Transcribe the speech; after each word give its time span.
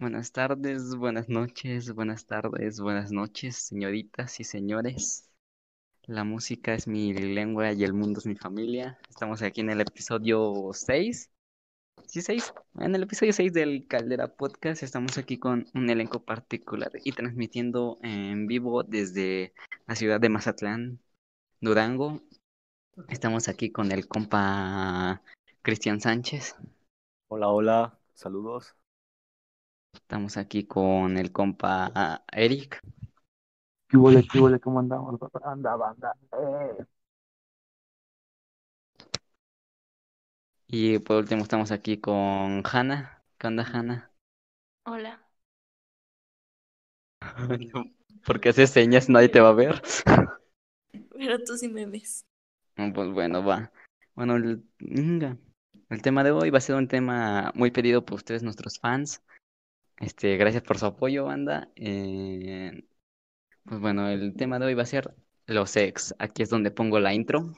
Buenas 0.00 0.32
tardes, 0.32 0.96
buenas 0.96 1.28
noches, 1.28 1.94
buenas 1.94 2.24
tardes, 2.24 2.80
buenas 2.80 3.12
noches, 3.12 3.56
señoritas 3.56 4.40
y 4.40 4.44
señores. 4.44 5.28
La 6.06 6.24
música 6.24 6.72
es 6.72 6.88
mi 6.88 7.12
lengua 7.12 7.72
y 7.72 7.84
el 7.84 7.92
mundo 7.92 8.18
es 8.18 8.24
mi 8.24 8.34
familia. 8.34 8.98
Estamos 9.10 9.42
aquí 9.42 9.60
en 9.60 9.68
el 9.68 9.82
episodio 9.82 10.70
6. 10.72 11.30
Sí, 12.06 12.22
6. 12.22 12.54
En 12.78 12.94
el 12.94 13.02
episodio 13.02 13.34
6 13.34 13.52
del 13.52 13.86
Caldera 13.86 14.28
Podcast 14.28 14.82
estamos 14.82 15.18
aquí 15.18 15.38
con 15.38 15.66
un 15.74 15.90
elenco 15.90 16.24
particular 16.24 16.92
y 17.04 17.12
transmitiendo 17.12 17.98
en 18.02 18.46
vivo 18.46 18.82
desde 18.82 19.52
la 19.86 19.96
ciudad 19.96 20.18
de 20.18 20.30
Mazatlán, 20.30 20.98
Durango. 21.60 22.22
Estamos 23.10 23.48
aquí 23.48 23.70
con 23.70 23.92
el 23.92 24.08
compa 24.08 25.20
Cristian 25.60 26.00
Sánchez. 26.00 26.56
Hola, 27.28 27.48
hola, 27.48 27.98
saludos. 28.14 28.79
Estamos 29.92 30.36
aquí 30.36 30.64
con 30.66 31.16
el 31.16 31.32
compa 31.32 32.24
Eric. 32.32 32.80
¿Qué 33.88 33.96
huele, 33.96 34.26
qué 34.26 34.38
huele, 34.40 34.60
cómo 34.60 34.80
andamos? 34.80 35.20
Anda, 35.42 35.76
banda. 35.76 36.16
Eh. 36.32 36.84
Y 40.68 40.98
por 41.00 41.16
último 41.16 41.42
estamos 41.42 41.72
aquí 41.72 41.98
con 41.98 42.62
Hanna. 42.64 43.24
¿Qué 43.38 43.48
onda, 43.48 43.64
Hanna? 43.64 44.12
Hola. 44.84 45.20
Porque 48.24 48.50
haces 48.50 48.70
señas, 48.70 49.08
nadie 49.08 49.28
te 49.28 49.40
va 49.40 49.48
a 49.48 49.54
ver. 49.54 49.82
Pero 51.12 51.42
tú 51.42 51.56
sí 51.56 51.68
me 51.68 51.86
ves. 51.86 52.24
Pues 52.74 53.10
bueno, 53.10 53.44
va. 53.44 53.72
Bueno, 54.14 54.36
el. 54.36 54.64
El 54.78 56.02
tema 56.02 56.22
de 56.22 56.30
hoy 56.30 56.50
va 56.50 56.58
a 56.58 56.60
ser 56.60 56.76
un 56.76 56.86
tema 56.86 57.50
muy 57.56 57.72
pedido 57.72 58.04
por 58.04 58.14
ustedes, 58.14 58.44
nuestros 58.44 58.78
fans. 58.78 59.22
Este, 60.00 60.36
gracias 60.36 60.62
por 60.64 60.78
su 60.78 60.86
apoyo, 60.86 61.24
banda. 61.26 61.68
Eh, 61.76 62.84
pues 63.64 63.80
bueno, 63.80 64.08
el 64.08 64.34
tema 64.36 64.58
de 64.58 64.66
hoy 64.66 64.74
va 64.74 64.84
a 64.84 64.86
ser 64.86 65.14
los 65.46 65.76
ex. 65.76 66.14
Aquí 66.18 66.42
es 66.42 66.50
donde 66.50 66.70
pongo 66.72 67.00
la 67.00 67.14
intro. 67.14 67.52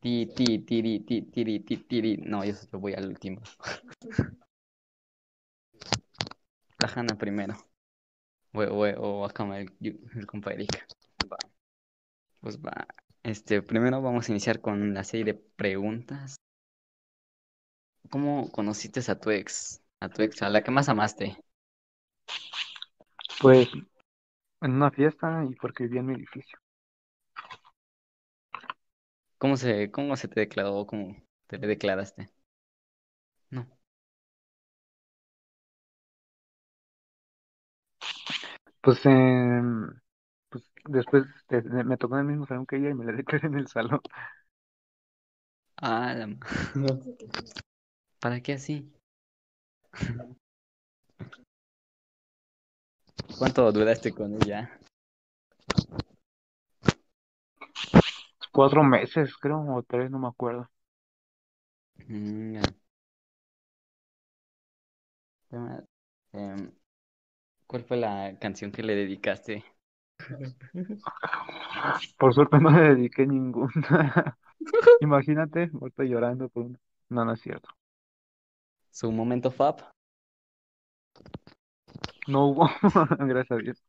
Ti, 0.00 0.12
ti, 0.36 0.46
tiri, 0.68 0.92
ti, 1.06 1.16
tiri, 1.32 1.54
ti, 1.66 1.74
tiri. 1.88 2.12
No, 2.30 2.44
yo, 2.44 2.54
yo 2.70 2.78
voy 2.78 2.92
al 2.94 3.08
último. 3.08 3.40
La 6.78 6.86
Hanna 6.94 7.16
primero. 7.18 7.56
O, 8.54 9.24
acá 9.26 9.44
el, 9.58 9.70
el 10.14 10.26
compa 10.26 10.52
Eric. 10.52 10.86
Va. 11.30 11.36
Pues 12.40 12.58
va. 12.60 12.86
Este, 13.24 13.60
primero 13.62 14.00
vamos 14.00 14.28
a 14.28 14.32
iniciar 14.32 14.60
con 14.60 14.94
la 14.94 15.02
serie 15.02 15.24
de 15.24 15.34
preguntas. 15.34 16.36
¿Cómo 18.10 18.50
conociste 18.50 19.00
a 19.10 19.20
tu 19.20 19.30
ex? 19.30 19.82
A 20.00 20.08
tu 20.08 20.22
ex, 20.22 20.40
a 20.42 20.50
la 20.50 20.62
que 20.62 20.70
más 20.70 20.88
amaste. 20.88 21.36
Pues 23.38 23.68
en 24.62 24.72
una 24.72 24.90
fiesta 24.90 25.44
y 25.48 25.54
porque 25.56 25.84
vivía 25.84 26.00
en 26.00 26.06
mi 26.06 26.14
edificio. 26.14 26.58
¿Cómo 29.38 29.56
se, 29.56 29.90
cómo 29.92 30.16
se 30.16 30.26
te 30.28 30.40
declaró? 30.40 30.86
¿Cómo 30.86 31.16
te 31.46 31.58
le 31.58 31.66
declaraste? 31.68 32.30
No. 33.50 33.66
Pues, 38.80 39.04
em, 39.06 39.90
pues 40.50 40.64
después 40.86 41.24
de- 41.48 41.62
de- 41.62 41.84
me 41.84 41.96
tocó 41.96 42.14
en 42.16 42.20
el 42.22 42.26
mismo 42.28 42.46
salón 42.46 42.66
que 42.66 42.76
ella 42.76 42.90
y 42.90 42.94
me 42.94 43.04
la 43.04 43.12
declaré 43.16 43.48
en 43.48 43.54
el 43.56 43.68
salón. 43.68 44.00
Ah, 45.76 46.14
la 46.14 46.26
¿Para 48.20 48.40
qué 48.42 48.54
así? 48.54 48.92
¿Cuánto 53.38 53.70
duraste 53.72 54.12
con 54.12 54.34
ella? 54.34 54.78
Cuatro 58.52 58.84
meses, 58.84 59.36
creo, 59.36 59.60
o 59.74 59.82
tres, 59.82 60.10
no 60.10 60.18
me 60.18 60.28
acuerdo. 60.28 60.68
Mm, 62.08 62.58
em, 66.32 66.72
¿cuál 67.66 67.84
fue 67.84 67.96
la 67.96 68.38
canción 68.40 68.72
que 68.72 68.82
le 68.82 68.94
dedicaste? 68.94 69.64
Por 72.18 72.34
suerte 72.34 72.58
no 72.58 72.70
le 72.70 72.94
dediqué 72.94 73.26
ninguna. 73.26 74.38
Imagínate, 75.00 75.70
ahorita 75.80 76.04
llorando 76.04 76.48
por 76.48 76.64
una. 76.66 76.78
No, 77.08 77.24
no 77.24 77.32
es 77.32 77.40
cierto. 77.40 77.68
¿Su 78.94 79.12
momento 79.12 79.50
fab? 79.50 79.92
No 82.26 82.48
hubo, 82.48 82.68
gracias 83.18 83.50
a 83.52 83.56
Dios. 83.62 83.84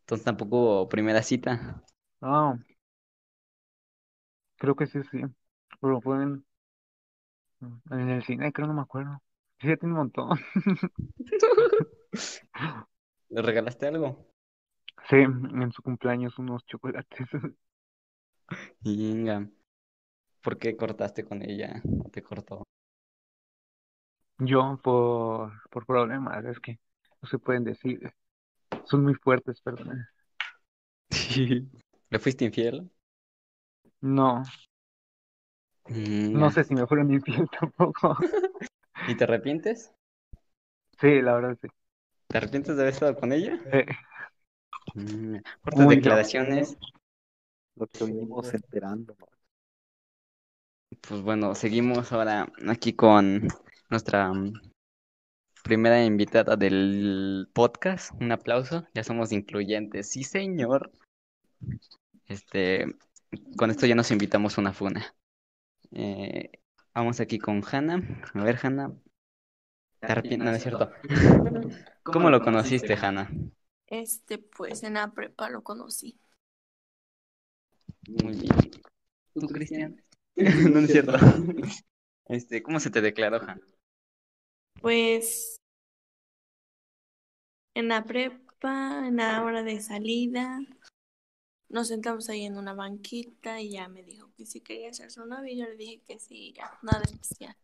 Entonces 0.00 0.24
tampoco 0.24 0.56
hubo 0.58 0.88
primera 0.88 1.22
cita. 1.22 1.84
No, 2.20 2.58
creo 4.56 4.76
que 4.76 4.86
sí, 4.86 5.00
sí. 5.10 5.18
Pero 5.80 6.00
fue 6.00 6.22
en, 6.22 6.44
en 7.90 8.08
el 8.10 8.22
cine, 8.24 8.52
creo, 8.52 8.66
no 8.68 8.74
me 8.74 8.82
acuerdo. 8.82 9.22
Sí, 9.60 9.68
ya 9.68 9.76
tiene 9.76 9.94
un 9.94 10.00
montón. 10.00 10.38
¿Le 13.30 13.40
regalaste 13.42 13.86
algo? 13.86 14.28
Sí, 15.10 15.16
en 15.16 15.72
su 15.72 15.82
cumpleaños 15.82 16.38
unos 16.38 16.64
chocolates. 16.66 17.26
Venga. 18.80 19.48
¿Por 20.42 20.58
qué 20.58 20.76
cortaste 20.76 21.24
con 21.24 21.42
ella? 21.42 21.82
¿O 22.04 22.10
te 22.10 22.22
cortó? 22.22 22.64
Yo 24.38 24.78
por, 24.82 25.52
por 25.70 25.86
problemas, 25.86 26.44
es 26.44 26.60
que 26.60 26.78
no 27.22 27.28
se 27.28 27.38
pueden 27.38 27.64
decir. 27.64 28.12
Son 28.84 29.04
muy 29.04 29.14
fuertes, 29.14 29.60
perdón. 29.62 30.08
¿Le 32.10 32.18
fuiste 32.18 32.44
infiel? 32.44 32.90
No, 34.02 34.44
no 36.32 36.50
Venga. 36.50 36.50
sé 36.50 36.64
si 36.64 36.74
me 36.74 36.86
fueron 36.86 37.12
infiel 37.12 37.48
tampoco. 37.60 38.16
¿Y 39.06 39.16
te 39.16 39.24
arrepientes? 39.24 39.90
Sí, 41.00 41.22
la 41.22 41.34
verdad 41.34 41.56
sí. 41.62 41.68
¿Te 42.26 42.38
arrepientes 42.38 42.74
de 42.76 42.82
haber 42.82 42.94
estado 42.94 43.14
con 43.16 43.32
ella? 43.34 43.58
Eh, 43.64 43.86
Mm, 44.94 45.38
Por 45.62 45.74
tus 45.76 45.88
declaraciones, 45.88 46.76
Lo 47.76 47.86
que 47.86 48.04
venimos 48.04 48.52
enterando. 48.52 49.16
pues 51.00 51.22
bueno, 51.22 51.54
seguimos 51.54 52.12
ahora 52.12 52.48
aquí 52.68 52.92
con 52.94 53.48
nuestra 53.90 54.32
mm, 54.32 54.52
primera 55.64 56.04
invitada 56.04 56.56
del 56.56 57.48
podcast. 57.52 58.12
Un 58.20 58.32
aplauso, 58.32 58.86
ya 58.94 59.04
somos 59.04 59.32
incluyentes. 59.32 60.10
Sí, 60.10 60.24
señor. 60.24 60.92
Este, 62.26 62.86
con 63.56 63.70
esto 63.70 63.86
ya 63.86 63.94
nos 63.94 64.10
invitamos 64.10 64.58
una 64.58 64.72
funa. 64.72 65.14
Eh, 65.92 66.50
vamos 66.94 67.20
aquí 67.20 67.38
con 67.38 67.62
Hanna. 67.70 68.02
A 68.34 68.44
ver, 68.44 68.58
Hanna. 68.62 68.92
¿Te 70.00 70.12
arrepientes? 70.12 70.44
No, 70.44 70.50
no 70.50 70.56
es 70.56 70.62
cierto. 70.62 70.90
¿Cómo 72.02 72.30
lo 72.30 72.40
conociste, 72.40 72.94
Hanna? 72.94 73.30
Este, 73.86 74.38
pues 74.38 74.82
en 74.82 74.94
la 74.94 75.10
prepa 75.12 75.48
lo 75.50 75.62
conocí. 75.62 76.20
Muy 78.06 78.34
bien. 78.34 78.70
¿Tú, 79.34 79.46
Cristian? 79.48 80.02
No, 80.36 80.68
no 80.68 80.78
es 80.80 80.92
cierto. 80.92 81.18
Este, 82.26 82.62
¿cómo 82.62 82.78
se 82.78 82.90
te 82.90 83.00
declaró, 83.00 83.40
Hanna? 83.40 83.58
Pues 84.80 85.56
en 87.74 87.88
la 87.88 88.04
prepa, 88.04 89.06
en 89.06 89.16
la 89.16 89.42
hora 89.42 89.62
de 89.62 89.80
salida, 89.80 90.60
nos 91.68 91.88
sentamos 91.88 92.28
ahí 92.28 92.44
en 92.44 92.56
una 92.56 92.74
banquita 92.74 93.60
y 93.60 93.72
ya 93.72 93.88
me 93.88 94.02
dijo 94.02 94.30
que 94.36 94.46
sí 94.46 94.60
quería 94.60 94.92
ser 94.92 95.10
su 95.10 95.26
novia 95.26 95.52
y 95.52 95.58
yo 95.58 95.64
le 95.64 95.76
dije 95.76 96.00
que 96.06 96.18
sí, 96.18 96.52
ya, 96.56 96.70
nada 96.82 97.02
especial. 97.02 97.54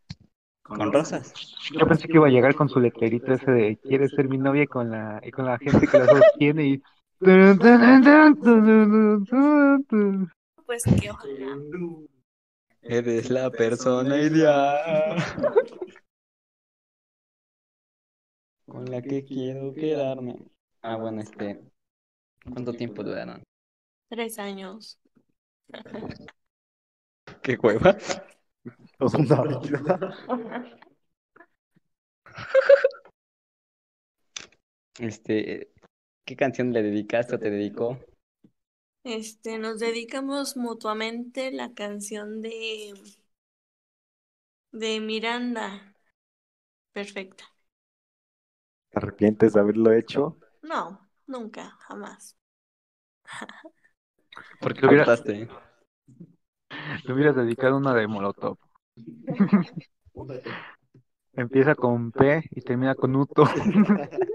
¿Con 0.62 0.92
rosas? 0.92 1.34
yo 1.72 1.86
pensé 1.86 2.08
que 2.08 2.14
iba 2.14 2.26
a 2.26 2.30
llegar 2.30 2.54
con 2.54 2.68
su 2.70 2.80
letrerito 2.80 3.34
ese 3.34 3.50
de 3.50 3.76
¿Quieres 3.76 4.12
ser 4.12 4.28
mi 4.28 4.38
novia? 4.38 4.62
Y 4.62 4.66
con 4.66 4.90
la, 4.90 5.20
y 5.22 5.30
con 5.30 5.44
la 5.44 5.58
gente 5.58 5.86
que 5.86 5.98
la 5.98 6.06
sostiene 6.06 6.66
y... 6.68 6.82
Pues 10.66 10.82
que 10.84 11.10
ojalá. 11.10 11.58
Eres 12.82 13.30
la 13.30 13.50
persona 13.50 14.18
ideal 14.18 15.16
con 18.74 18.90
la 18.90 19.00
que 19.00 19.24
quiero 19.24 19.72
quedarme. 19.72 20.36
Ah, 20.82 20.96
bueno, 20.96 21.20
este, 21.20 21.62
¿cuánto 22.42 22.72
tiempo 22.72 23.04
duraron? 23.04 23.44
Tres 24.08 24.36
años. 24.40 24.98
¿Qué 27.40 27.56
una 27.56 29.42
vida. 29.60 30.10
Este, 34.98 35.70
¿qué 36.24 36.34
canción 36.34 36.72
le 36.72 36.82
dedicaste 36.82 37.36
o 37.36 37.38
te 37.38 37.50
dedicó? 37.50 38.00
Este, 39.04 39.58
nos 39.58 39.78
dedicamos 39.78 40.56
mutuamente 40.56 41.52
la 41.52 41.74
canción 41.74 42.42
de 42.42 42.94
de 44.72 44.98
Miranda. 44.98 45.94
Perfecta. 46.92 47.53
¿Te 48.94 49.00
arrepientes 49.00 49.52
de 49.52 49.60
haberlo 49.60 49.92
hecho? 49.92 50.38
No, 50.62 51.00
nunca, 51.26 51.76
jamás. 51.80 52.36
¿Por 54.60 54.72
qué 54.74 54.82
Lo 54.82 54.88
hubiera- 54.88 55.04
cortaste? 55.04 55.48
Le 57.04 57.12
hubieras 57.12 57.34
dedicado 57.34 57.76
una 57.76 57.92
de 57.92 58.06
Molotov. 58.06 58.56
Empieza 61.32 61.74
con 61.74 62.12
P 62.12 62.44
y 62.52 62.60
termina 62.60 62.94
con 62.94 63.16
Uto. 63.16 63.42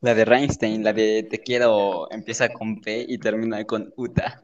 La 0.00 0.14
de 0.14 0.24
Reinstein, 0.24 0.82
la 0.82 0.92
de 0.92 1.22
Te 1.30 1.38
quiero, 1.40 2.10
empieza 2.10 2.48
con 2.48 2.80
P 2.80 3.04
y 3.06 3.18
termina 3.18 3.62
con 3.64 3.92
Uta. 3.96 4.42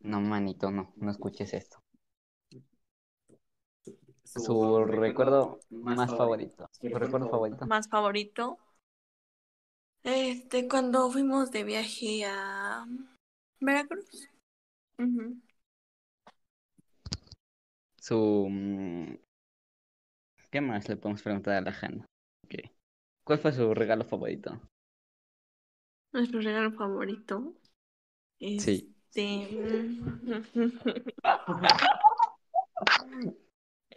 No, 0.00 0.20
manito, 0.20 0.70
no, 0.70 0.92
no 0.96 1.10
escuches 1.10 1.52
esto. 1.54 1.78
Su 4.38 4.84
recuerdo 4.84 5.60
más 5.70 6.10
favorito. 6.10 6.68
Su 6.72 6.88
recuerdo 6.88 7.28
favorito. 7.28 7.66
Más 7.66 7.88
favorito. 7.88 8.58
Este, 10.02 10.68
cuando 10.68 11.10
fuimos 11.10 11.50
de 11.50 11.64
viaje 11.64 12.24
a 12.24 12.86
Veracruz. 13.60 14.28
Su... 18.00 18.48
mm, 18.50 19.14
¿Qué 20.50 20.60
más 20.60 20.88
le 20.88 20.96
podemos 20.96 21.22
preguntar 21.22 21.54
a 21.54 21.60
la 21.60 21.76
Hanna? 21.78 22.04
Ok. 22.44 22.54
¿Cuál 23.24 23.38
fue 23.38 23.52
su 23.52 23.74
regalo 23.74 24.04
favorito? 24.04 24.58
Nuestro 26.12 26.40
regalo 26.40 26.72
favorito. 26.72 27.54
Sí. 28.38 28.94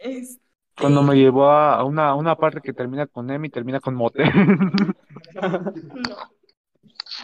Este. 0.02 0.42
Cuando 0.78 1.02
me 1.02 1.14
llevó 1.14 1.50
a 1.50 1.84
una, 1.84 2.14
una 2.14 2.36
parte 2.36 2.60
que 2.60 2.72
termina 2.72 3.06
con 3.06 3.30
M 3.30 3.46
y 3.46 3.50
termina 3.50 3.80
con 3.80 3.94
Mote. 3.94 4.24
No. 5.34 5.34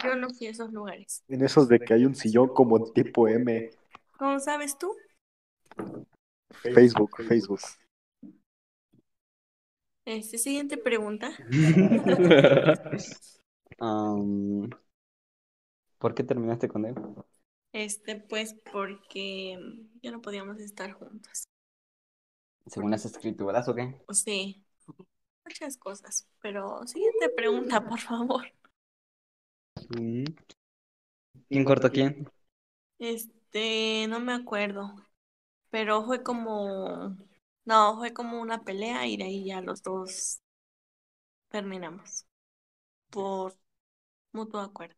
Yo 0.03 0.15
no 0.15 0.29
fui 0.29 0.47
a 0.47 0.51
esos 0.51 0.71
lugares. 0.71 1.23
En 1.27 1.43
esos 1.43 1.67
de 1.67 1.79
que 1.79 1.93
hay 1.93 2.05
un 2.05 2.15
sillón 2.15 2.49
como 2.49 2.91
tipo 2.91 3.27
M. 3.27 3.69
¿Cómo 4.17 4.39
sabes 4.39 4.77
tú? 4.77 4.95
Facebook, 6.51 7.17
Facebook. 7.27 7.59
Este, 10.05 10.37
siguiente 10.37 10.77
pregunta. 10.77 11.31
¿por 15.97 16.13
qué 16.13 16.23
terminaste 16.23 16.67
con 16.67 16.85
él? 16.85 16.95
Este, 17.71 18.15
pues 18.15 18.55
porque 18.71 19.57
ya 20.01 20.11
no 20.11 20.21
podíamos 20.21 20.59
estar 20.59 20.91
juntos. 20.93 21.48
¿Según 22.69 22.91
las 22.91 23.05
escrituras 23.05 23.67
o 23.67 23.75
qué? 23.75 23.99
Sí, 24.11 24.63
muchas 25.43 25.77
cosas. 25.77 26.27
Pero 26.41 26.85
siguiente 26.85 27.29
pregunta, 27.29 27.83
por 27.87 27.99
favor. 27.99 28.45
Mm. 29.97 30.25
¿Quién 31.47 31.65
cortó 31.65 31.87
a 31.87 31.89
quién? 31.89 32.29
Este, 32.99 34.05
no 34.07 34.19
me 34.19 34.33
acuerdo. 34.33 34.95
Pero 35.71 36.03
fue 36.05 36.21
como. 36.23 37.17
No, 37.65 37.97
fue 37.97 38.13
como 38.13 38.39
una 38.39 38.63
pelea 38.63 39.07
y 39.07 39.17
de 39.17 39.23
ahí 39.23 39.45
ya 39.45 39.61
los 39.61 39.81
dos 39.81 40.41
terminamos. 41.49 42.25
Por 43.09 43.57
mutuo 44.31 44.61
acuerdo. 44.61 44.95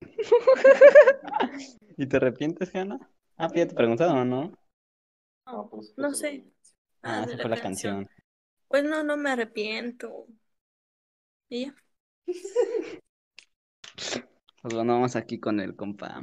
¿Y 1.96 2.06
te 2.06 2.16
arrepientes, 2.16 2.74
Hanna? 2.74 2.98
Ah, 3.36 3.50
ya 3.54 3.66
te 3.66 3.74
preguntaron, 3.74 4.28
¿no? 4.28 4.59
No 5.96 6.14
sé. 6.14 6.44
Ah, 7.02 7.26
de 7.26 7.34
esa 7.34 7.42
fue 7.42 7.50
la 7.50 7.60
canción. 7.60 8.08
Pues 8.68 8.84
no, 8.84 9.02
no 9.02 9.16
me 9.16 9.30
arrepiento. 9.30 10.26
Y 11.48 11.66
ya. 11.66 11.74
Pues 14.62 14.74
bueno, 14.74 14.92
vamos 14.92 15.16
aquí 15.16 15.40
con 15.40 15.58
el 15.58 15.74
compa 15.74 16.22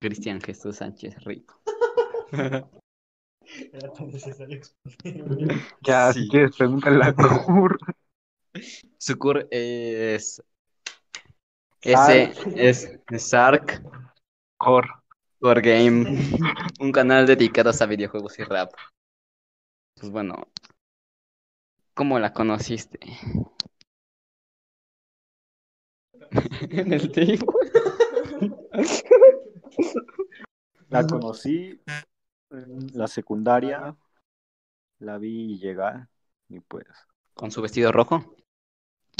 Cristian 0.00 0.40
Jesús 0.40 0.76
Sánchez 0.76 1.22
Rico. 1.24 1.60
Ya, 5.82 6.12
Sí. 6.12 6.22
si 6.22 6.28
quieres, 6.30 6.56
pregúntale 6.56 7.04
a 7.04 7.12
Kur. 7.12 7.78
Su 8.98 9.18
cur 9.18 9.46
es... 9.50 10.42
Ese 11.82 12.32
es 12.56 12.90
Sark 13.18 13.82
Cor. 14.56 15.03
Core 15.44 15.60
Game, 15.60 16.06
un 16.80 16.90
canal 16.90 17.26
dedicado 17.26 17.70
a 17.78 17.84
videojuegos 17.84 18.38
y 18.38 18.44
rap. 18.44 18.72
Pues 19.94 20.10
bueno, 20.10 20.48
¿cómo 21.92 22.18
la 22.18 22.32
conociste? 22.32 22.98
En 26.70 26.94
el 26.94 27.12
tiempo. 27.12 27.54
La 30.88 31.06
conocí 31.06 31.78
en 32.50 32.86
la 32.94 33.06
secundaria. 33.06 33.94
La 35.00 35.18
vi 35.18 35.58
llegar. 35.58 36.08
Y 36.48 36.60
pues, 36.60 36.86
Con 37.34 37.50
su 37.50 37.60
vestido 37.60 37.92
rojo, 37.92 38.34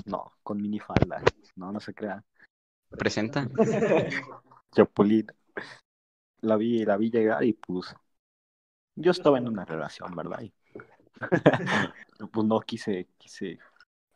no, 0.06 0.32
con 0.42 0.62
minifalda. 0.62 1.22
No, 1.56 1.70
no 1.70 1.80
se 1.80 1.92
crean. 1.92 2.24
presenta. 2.96 3.46
Chapolin. 4.74 5.26
La 6.44 6.56
vi, 6.56 6.85
la 6.85 6.96
vi 6.96 7.11
llegar 7.11 7.43
y 7.44 7.55
pues 7.55 7.94
yo 8.96 9.11
estaba 9.11 9.38
en 9.38 9.49
una 9.49 9.64
relación, 9.64 10.14
¿verdad? 10.14 10.43
Y, 10.43 10.52
pues 12.32 12.46
no 12.46 12.61
quise, 12.61 13.08
quise, 13.19 13.58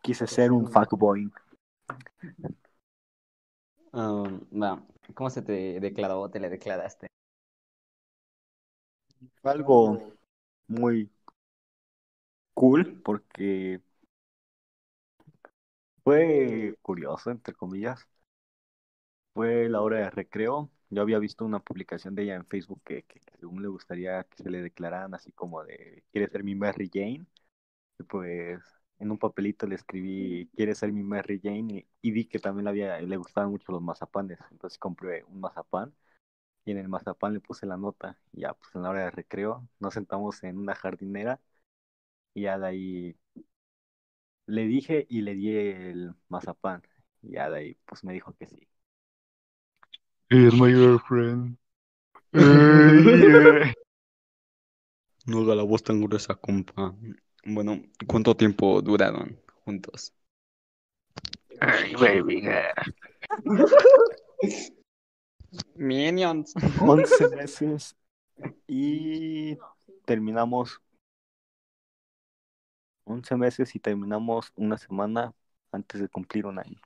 quise 0.03 0.27
ser 0.27 0.53
un 0.53 0.71
fuckboy. 0.71 1.31
Um, 3.93 4.41
¿Cómo 5.15 5.31
se 5.31 5.43
te 5.43 5.81
declaró 5.81 6.21
o 6.21 6.31
te 6.31 6.39
le 6.39 6.51
declaraste? 6.51 7.09
Fue 9.41 9.51
algo 9.51 9.99
muy 10.69 11.11
cool 12.55 13.01
porque 13.03 13.81
fue 16.03 16.77
curioso, 16.83 17.31
entre 17.31 17.55
comillas. 17.55 18.07
Fue 19.33 19.69
la 19.71 19.81
hora 19.81 19.99
de 20.01 20.11
recreo. 20.11 20.71
Yo 20.91 21.03
había 21.03 21.19
visto 21.19 21.45
una 21.45 21.61
publicación 21.61 22.15
de 22.15 22.23
ella 22.25 22.37
en 22.37 22.47
Facebook 22.47 22.83
que, 22.85 23.05
según 23.41 23.63
le 23.63 23.69
gustaría 23.69 24.25
que 24.25 24.43
se 24.43 24.51
le 24.51 24.63
declararan 24.63 25.15
así 25.15 25.33
como 25.33 25.63
de, 25.65 26.05
¿quieres 26.13 26.31
ser 26.33 26.45
mi 26.45 26.55
Mary 26.55 26.91
Jane? 26.93 27.27
Y 27.99 28.05
pues 28.05 28.61
en 28.99 29.11
un 29.11 29.19
papelito 29.19 29.67
le 29.67 29.77
escribí, 29.77 30.51
¿quieres 30.57 30.79
ser 30.79 30.93
mi 30.93 31.03
Mary 31.03 31.41
Jane? 31.43 31.87
Y, 32.03 32.11
vi 32.13 32.27
que 32.27 32.39
también 32.41 32.65
le, 32.67 32.71
había, 32.71 33.01
le 33.01 33.17
gustaban 33.17 33.51
mucho 33.51 33.73
los 33.73 33.83
mazapanes. 33.83 34.39
Entonces 34.53 34.79
compré 34.79 35.25
un 35.25 35.41
mazapán 35.41 35.95
y 36.65 36.73
en 36.73 36.79
el 36.79 36.89
mazapán 36.89 37.35
le 37.35 37.41
puse 37.41 37.67
la 37.67 37.77
nota. 37.79 38.19
Y 38.33 38.43
ya, 38.43 38.55
pues 38.55 38.75
en 38.75 38.83
la 38.83 38.91
hora 38.91 39.05
de 39.05 39.11
recreo 39.13 39.69
nos 39.81 39.95
sentamos 39.95 40.43
en 40.45 40.59
una 40.59 40.75
jardinera 40.77 41.41
y 42.35 42.43
ya 42.43 42.55
ahí 42.57 43.17
le 44.47 44.67
dije 44.67 45.07
y 45.09 45.21
le 45.23 45.35
di 45.35 45.51
el 45.57 46.15
mazapán. 46.29 46.83
Y 47.23 47.33
ya 47.33 47.47
ahí, 47.47 47.77
pues 47.87 48.03
me 48.05 48.13
dijo 48.13 48.35
que 48.35 48.47
sí. 48.49 48.69
Is 50.31 50.53
my 50.55 50.71
girlfriend. 50.71 51.57
No 55.25 55.43
haga 55.43 55.55
la 55.55 55.63
voz 55.63 55.83
tan 55.83 56.01
gruesa, 56.01 56.35
compa. 56.37 56.95
Bueno, 57.45 57.83
¿cuánto 58.07 58.35
tiempo 58.35 58.81
duraron 58.81 59.39
juntos? 59.63 60.15
Ay, 61.61 61.95
baby. 61.97 62.49
Minions. 65.75 66.55
11 66.81 67.29
meses 67.37 67.95
y 68.67 69.59
terminamos 70.07 70.81
11 73.05 73.37
meses 73.37 73.75
y 73.75 73.81
terminamos 73.81 74.51
una 74.57 74.79
semana 74.79 75.35
antes 75.73 76.01
de 76.01 76.09
cumplir 76.09 76.47
un 76.47 76.59
año. 76.59 76.81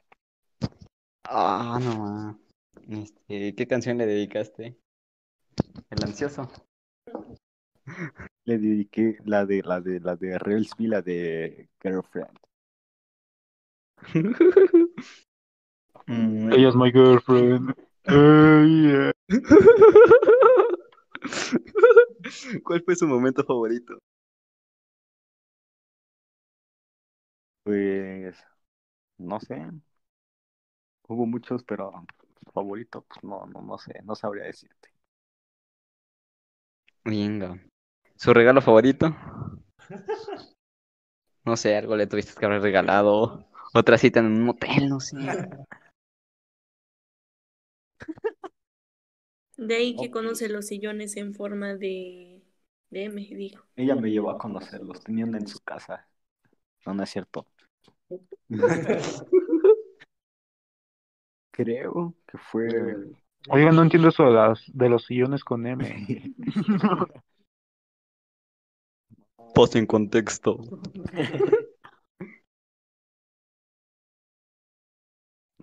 Ah, 1.25 1.79
no. 1.81 2.42
Este, 2.89 3.55
¿qué 3.57 3.67
canción 3.67 3.99
le 3.99 4.07
dedicaste? 4.07 4.77
El 5.91 6.03
ansioso. 6.05 6.51
Le 8.45 8.57
dediqué 8.59 9.19
la 9.25 9.45
de 9.47 9.63
la 9.63 9.81
de 9.81 9.99
la 9.99 10.15
de 10.15 10.39
la 10.79 11.03
de 11.03 11.69
Girlfriend. 11.83 12.39
Mm, 16.07 16.53
Ella 16.53 16.69
es 16.69 16.75
my 16.77 16.91
girlfriend. 16.91 17.75
Yeah. 18.07 19.13
¿Cuál 22.65 22.83
fue 22.85 22.97
su 22.97 23.07
momento 23.07 23.45
favorito? 23.45 23.99
Pues 27.65 28.37
no 29.19 29.41
sé. 29.41 29.57
Hubo 31.07 31.27
muchos, 31.27 31.63
pero 31.63 31.93
favorito, 32.53 33.03
pues 33.03 33.23
no, 33.25 33.47
no, 33.47 33.63
no 33.63 33.79
sé, 33.79 34.01
no 34.05 34.15
sabría 34.15 34.45
decirte. 34.45 34.91
Venga. 37.05 37.61
¿Su 38.17 38.33
regalo 38.33 38.61
favorito? 38.61 39.15
No 41.45 41.57
sé, 41.57 41.77
algo 41.77 41.97
le 41.97 42.07
tuviste 42.07 42.39
que 42.39 42.47
haber 42.47 42.63
regalado. 42.63 43.49
Otra 43.75 43.99
cita 43.99 44.21
en 44.21 44.27
un 44.27 44.45
motel, 44.45 44.89
no 44.89 45.01
sé. 45.01 45.17
De 49.57 49.77
ahí 49.77 49.97
que 49.97 50.11
conoce 50.11 50.49
los 50.49 50.67
sillones 50.67 51.17
en 51.17 51.35
forma 51.35 51.75
de, 51.75 52.43
de 52.91 53.05
M, 53.05 53.21
digo. 53.21 53.63
Ella 53.77 53.95
me 53.95 54.11
llevó 54.11 54.31
a 54.31 54.39
conocerlos, 54.39 55.03
tenían 55.05 55.35
en 55.35 55.47
su 55.47 55.61
casa. 55.61 56.09
No, 56.87 56.95
no 56.95 57.03
es 57.03 57.11
cierto. 57.11 57.47
Creo 61.53 62.15
que 62.27 62.39
fue. 62.39 62.69
Oiga, 63.49 63.71
no 63.71 63.83
entiendo 63.83 64.09
eso 64.09 64.25
de, 64.25 64.33
las, 64.33 64.65
de 64.67 64.89
los 64.89 65.05
sillones 65.05 65.45
con 65.45 65.67
M. 65.67 66.35
Pose 69.55 69.79
en 69.79 69.87
contexto. 69.87 70.59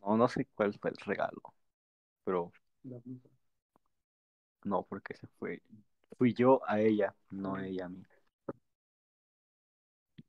No, 0.02 0.16
no 0.18 0.28
sé 0.30 0.48
cuál 0.56 0.74
fue 0.80 0.92
el 0.92 0.98
regalo, 1.06 1.42
pero 2.24 2.52
no, 4.64 4.84
porque 4.84 5.16
se 5.16 5.28
fue. 5.28 5.62
Fui 6.18 6.34
yo 6.34 6.62
a 6.68 6.80
ella, 6.80 7.16
no 7.32 7.60
ella 7.60 7.86
a 7.86 7.90
mí. 7.90 8.04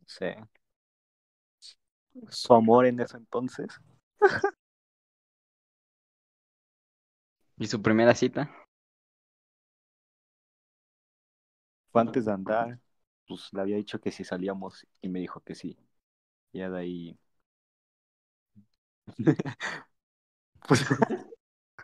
Sí. 0.07 0.27
Su 2.29 2.55
amor 2.55 2.87
en 2.87 3.01
ese 3.01 3.17
entonces. 3.17 3.69
¿Y 7.61 7.69
su 7.69 7.81
primera 7.81 8.13
cita? 8.17 8.51
Fue 11.93 12.01
antes 12.03 12.25
de 12.25 12.33
andar, 12.33 12.79
pues 13.27 13.49
le 13.53 13.61
había 13.61 13.77
dicho 13.77 14.01
que 14.01 14.11
si 14.13 14.25
salíamos 14.25 14.87
y 15.01 15.09
me 15.09 15.21
dijo 15.21 15.41
que 15.41 15.55
sí. 15.55 15.77
Ya 16.53 16.71
de 16.71 16.79
ahí. 16.81 17.19
Pues 20.67 20.85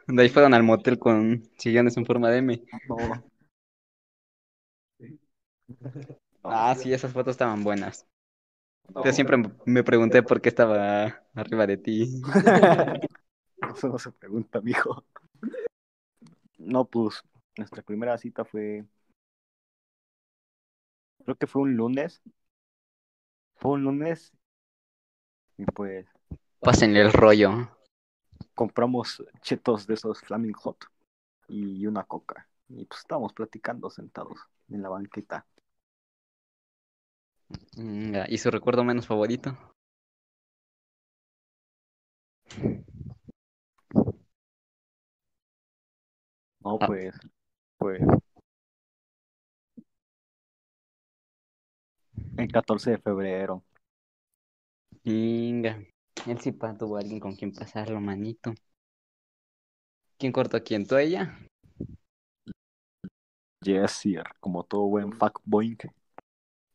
De 0.08 0.22
ahí 0.22 0.28
fueron 0.28 0.54
al 0.54 0.62
motel 0.64 0.98
con 0.98 1.48
sillones 1.58 1.96
en 1.96 2.06
forma 2.06 2.30
de 2.30 2.38
M. 2.38 2.62
no. 2.88 2.96
Ah, 6.44 6.74
sí, 6.78 6.92
esas 6.92 7.12
fotos 7.12 7.32
estaban 7.32 7.64
buenas. 7.64 8.06
no. 8.94 9.02
Yo 9.04 9.12
siempre 9.12 9.38
me 9.64 9.84
pregunté 9.84 10.22
por 10.22 10.40
qué 10.40 10.48
estaba 10.48 11.22
arriba 11.34 11.66
de 11.66 11.76
ti. 11.76 12.22
Eso 13.74 13.88
no 13.88 13.98
se 13.98 14.12
pregunta, 14.12 14.60
mijo. 14.60 15.04
No, 16.66 16.84
pues 16.86 17.22
nuestra 17.56 17.82
primera 17.82 18.18
cita 18.18 18.44
fue. 18.44 18.84
Creo 21.24 21.36
que 21.36 21.46
fue 21.46 21.60
un 21.62 21.76
lunes. 21.76 22.22
Fue 23.56 23.72
un 23.72 23.82
lunes. 23.82 24.32
Y 25.58 25.64
pues 25.66 26.06
Pásenle 26.60 27.00
el 27.00 27.12
rollo. 27.14 27.50
compramos 28.54 29.22
chetos 29.42 29.86
de 29.86 29.94
esos 29.94 30.20
Flaming 30.20 30.52
Hot 30.54 30.84
y 31.48 31.86
una 31.86 32.04
coca. 32.04 32.48
Y 32.68 32.84
pues 32.86 33.00
estábamos 33.02 33.32
platicando 33.34 33.90
sentados 33.90 34.38
en 34.70 34.82
la 34.82 34.90
banqueta. 34.90 35.46
Venga, 37.76 38.26
¿Y 38.28 38.38
su 38.38 38.50
recuerdo 38.50 38.82
menos 38.84 39.06
favorito? 39.06 39.56
No, 46.66 46.78
Ah. 46.80 46.86
pues. 46.88 47.14
Pues. 47.78 48.00
El 52.36 52.50
14 52.50 52.90
de 52.90 52.98
febrero. 52.98 53.62
Venga. 55.04 55.78
Él 56.26 56.40
sí 56.40 56.50
pa- 56.50 56.76
tuvo 56.76 56.96
alguien 56.96 57.20
con 57.20 57.36
quien 57.36 57.52
pasarlo, 57.52 58.00
manito. 58.00 58.52
¿Quién 60.18 60.32
cortó 60.32 60.56
a 60.56 60.60
quién? 60.60 60.86
¿Tú 60.86 60.96
a 60.96 61.02
ella? 61.02 61.38
Yes, 63.62 63.92
sir, 63.92 64.24
como 64.40 64.64
todo 64.64 64.86
buen 64.88 65.12
fuckboy. 65.12 65.76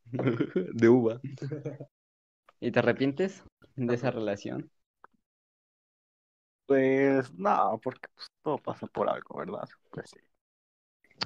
De 0.74 0.88
uva. 0.90 1.20
¿Y 2.62 2.72
te 2.72 2.80
arrepientes 2.80 3.44
de 3.76 3.96
esa 3.96 4.12
relación? 4.12 4.72
Pues 6.66 7.34
no, 7.34 7.80
porque 7.84 8.08
pues, 8.16 8.31
todo 8.44 8.58
pasa 8.58 8.88
por 8.88 9.10
algo, 9.10 9.38
¿verdad? 9.38 9.68
Pues 9.92 10.10
sí. 10.10 10.20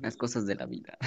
Las 0.01 0.17
cosas 0.17 0.45
de 0.45 0.55
la 0.55 0.65
vida. 0.65 0.97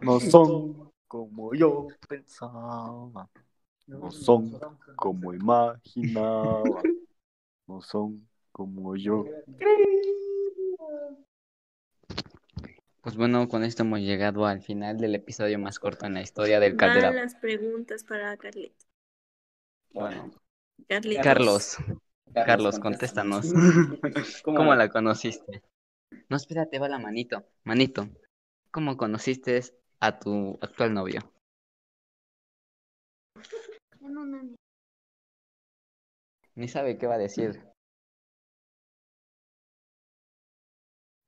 No 0.00 0.20
son 0.20 0.92
como 1.08 1.54
yo 1.54 1.88
pensaba, 2.08 3.28
no 3.86 4.10
son 4.10 4.58
como 4.96 5.32
imaginaba, 5.32 6.82
no 7.66 7.80
son 7.80 8.28
como 8.52 8.96
yo. 8.96 9.24
Pues 13.00 13.16
bueno, 13.16 13.48
con 13.48 13.64
esto 13.64 13.82
hemos 13.82 14.00
llegado 14.00 14.46
al 14.46 14.62
final 14.62 14.96
del 14.96 15.14
episodio 15.14 15.58
más 15.58 15.78
corto 15.78 16.06
en 16.06 16.14
la 16.14 16.22
historia 16.22 16.58
del 16.58 16.76
Caldera. 16.76 17.10
Malas 17.10 17.34
preguntas 17.34 18.02
para 18.02 18.36
Carlitos. 18.36 18.88
Bueno, 19.92 20.32
Carlitos. 20.88 21.22
Carlos, 21.22 21.76
Carlos, 22.34 22.78
contéstanos. 22.78 23.52
¿Cómo 24.44 24.74
la 24.74 24.88
conociste? 24.88 25.62
No, 26.28 26.36
espérate, 26.36 26.78
va 26.78 26.88
la 26.88 26.98
manito. 26.98 27.44
Manito, 27.62 28.08
¿cómo 28.70 28.96
conociste 28.96 29.60
a 30.00 30.18
tu 30.18 30.58
actual 30.60 30.92
novio? 30.92 31.20
Ni 36.56 36.68
sabe 36.68 36.98
qué 36.98 37.06
va 37.06 37.14
a 37.14 37.18
decir. 37.18 37.62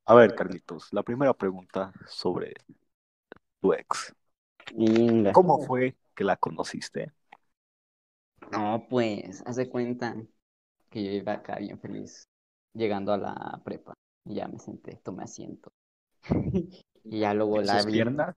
A 0.05 0.15
ver, 0.15 0.35
Carlitos, 0.35 0.93
la 0.93 1.03
primera 1.03 1.35
pregunta 1.35 1.93
sobre 2.07 2.55
tu 3.61 3.73
ex. 3.73 4.15
¿Cómo 5.33 5.59
fue 5.65 5.97
que 6.15 6.25
la 6.25 6.37
conociste? 6.37 7.13
No, 8.53 8.87
pues, 8.89 9.43
haz 9.47 9.57
de 9.57 9.69
cuenta 9.69 10.17
que 10.97 11.05
yo 11.05 11.11
iba 11.11 11.35
acá 11.35 11.59
bien 11.59 11.79
feliz, 11.79 12.27
llegando 12.73 13.13
a 13.13 13.19
la 13.19 13.61
prepa. 13.63 13.93
Y 14.25 14.37
ya 14.37 14.49
me 14.49 14.59
senté, 14.59 14.99
tomé 15.05 15.25
asiento. 15.25 15.71
Y 17.09 17.21
ya 17.21 17.35
luego 17.35 17.61
¿En 17.61 17.67
la 17.67 17.85
vi. 17.85 17.93
piernas? 17.93 18.35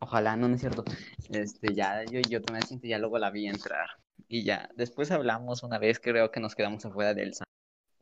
Ojalá, 0.00 0.36
no, 0.36 0.48
no 0.48 0.56
es 0.56 0.60
cierto. 0.60 0.82
Este, 1.30 1.72
ya 1.72 2.04
yo, 2.04 2.20
yo 2.28 2.42
tomé 2.42 2.58
asiento 2.58 2.88
y 2.88 2.90
ya 2.90 2.98
luego 2.98 3.16
la 3.18 3.30
vi 3.30 3.46
entrar. 3.46 3.86
Y 4.26 4.42
ya, 4.42 4.68
después 4.74 5.12
hablamos 5.12 5.62
una 5.62 5.78
vez, 5.78 6.00
creo 6.00 6.32
que 6.32 6.40
nos 6.40 6.56
quedamos 6.56 6.84
afuera 6.84 7.14
del 7.14 7.34
salón. 7.34 7.52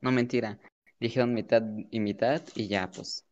No, 0.01 0.11
mentira. 0.11 0.59
Dijeron 1.01 1.35
mitad 1.35 1.63
y 1.91 2.01
mitad 2.01 2.41
y 2.55 2.69
ya, 2.69 2.91
pues, 2.91 3.27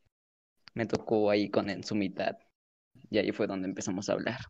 me 0.75 0.85
tocó 0.85 1.31
ahí 1.31 1.49
con 1.49 1.71
en 1.71 1.85
su 1.85 1.95
mitad. 1.95 2.37
Y 3.09 3.17
ahí 3.17 3.33
fue 3.33 3.47
donde 3.47 3.67
empezamos 3.67 4.11
a 4.11 4.13
hablar. 4.13 4.41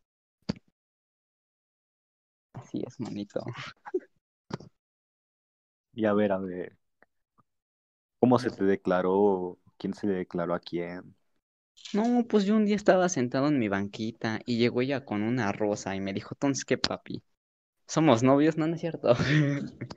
Así 2.54 2.82
es, 2.84 2.98
manito. 2.98 3.44
Y 5.94 6.04
a 6.06 6.12
ver, 6.12 6.32
a 6.32 6.38
ver. 6.38 6.76
¿Cómo 8.18 8.38
se 8.40 8.50
te 8.50 8.64
declaró? 8.64 9.58
¿Quién 9.78 9.94
se 9.94 10.06
le 10.08 10.14
declaró 10.14 10.54
a 10.54 10.60
quién? 10.60 11.14
No, 11.94 12.24
pues 12.28 12.44
yo 12.44 12.56
un 12.56 12.66
día 12.66 12.76
estaba 12.76 13.08
sentado 13.08 13.48
en 13.48 13.58
mi 13.58 13.68
banquita 13.68 14.40
y 14.44 14.58
llegó 14.58 14.82
ella 14.82 15.04
con 15.04 15.22
una 15.22 15.50
rosa 15.52 15.94
y 15.96 16.00
me 16.00 16.12
dijo, 16.12 16.34
entonces, 16.34 16.64
¿qué, 16.64 16.76
papi? 16.78 17.22
¿Somos 17.88 18.22
novios? 18.22 18.58
No, 18.58 18.66
no 18.68 18.74
es 18.76 18.80
cierto. 18.82 19.14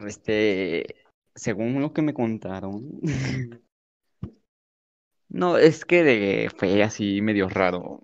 Este, 0.00 0.96
según 1.34 1.80
lo 1.80 1.92
que 1.92 2.02
me 2.02 2.14
contaron. 2.14 3.00
No, 5.30 5.56
es 5.56 5.86
que 5.86 6.02
de- 6.02 6.50
fue 6.54 6.82
así 6.82 7.22
medio 7.22 7.48
raro. 7.48 8.02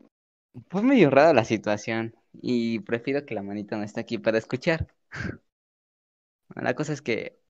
Fue 0.70 0.82
medio 0.82 1.10
rara 1.10 1.32
la 1.32 1.44
situación 1.44 2.14
y 2.40 2.78
prefiero 2.80 3.26
que 3.26 3.34
la 3.34 3.42
manita 3.42 3.76
no 3.76 3.82
esté 3.84 4.00
aquí 4.00 4.18
para 4.18 4.38
escuchar. 4.38 4.86
La 6.54 6.74
cosa 6.74 6.92
es 6.92 7.02
que 7.02 7.40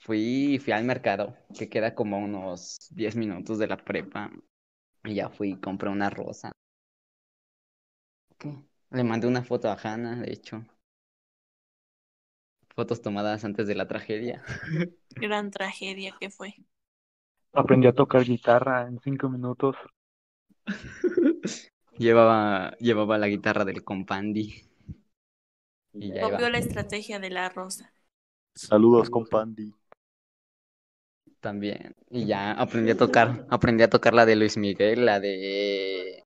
fui, 0.00 0.58
fui 0.64 0.72
al 0.74 0.84
mercado, 0.84 1.36
que 1.58 1.68
queda 1.70 1.94
como 1.94 2.18
unos 2.20 2.88
10 2.92 3.16
minutos 3.16 3.58
de 3.58 3.68
la 3.68 3.78
prepa. 3.78 4.30
Y 5.04 5.14
ya 5.16 5.30
fui 5.30 5.52
y 5.52 5.60
compré 5.60 5.90
una 5.90 6.10
rosa. 6.10 6.52
¿Qué? 8.38 8.52
Le 8.90 9.04
mandé 9.04 9.28
una 9.28 9.44
foto 9.44 9.68
a 9.70 9.78
Hannah, 9.80 10.16
de 10.16 10.32
hecho. 10.32 10.64
Fotos 12.74 13.00
tomadas 13.00 13.44
antes 13.44 13.68
de 13.68 13.76
la 13.76 13.86
tragedia. 13.86 14.42
Gran 15.20 15.52
tragedia 15.52 16.16
que 16.18 16.30
fue. 16.30 16.56
Aprendí 17.60 17.86
a 17.88 17.92
tocar 18.00 18.24
guitarra 18.24 18.88
en 18.88 18.98
cinco 18.98 19.28
minutos. 19.28 19.76
Llevaba, 21.98 22.72
llevaba 22.80 23.16
la 23.16 23.28
guitarra 23.28 23.64
del 23.64 23.84
compandi. 23.84 24.64
Y 25.92 26.12
ya 26.12 26.24
iba. 26.24 26.40
Copió 26.40 26.48
la 26.50 26.58
estrategia 26.58 27.18
de 27.18 27.30
la 27.30 27.48
rosa. 27.48 27.92
Saludos, 28.54 29.10
compandi. 29.10 29.74
También. 31.40 31.94
Y 32.10 32.26
ya 32.26 32.52
aprendí 32.52 32.90
a 32.90 32.96
tocar, 32.96 33.46
aprendí 33.48 33.82
a 33.82 33.90
tocar 33.90 34.12
la 34.12 34.26
de 34.26 34.36
Luis 34.36 34.56
Miguel, 34.56 35.06
la 35.06 35.20
de 35.20 36.22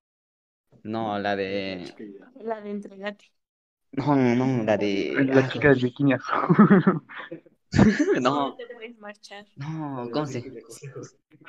No, 0.83 1.19
la 1.19 1.37
de. 1.37 1.95
La 2.41 2.61
de 2.61 2.71
entregate. 2.71 3.31
No, 3.93 4.17
no, 4.17 4.65
la 4.65 4.77
de. 4.77 5.15
La 5.27 5.49
chica 5.49 5.69
del 5.69 5.81
bikini 5.81 6.15
azul. 6.15 7.05
No, 8.21 8.55
te 8.55 8.67
puedes 8.73 8.97
marchar. 8.99 9.47
no, 9.57 10.09
¿cómo 10.13 10.27
se? 10.27 10.45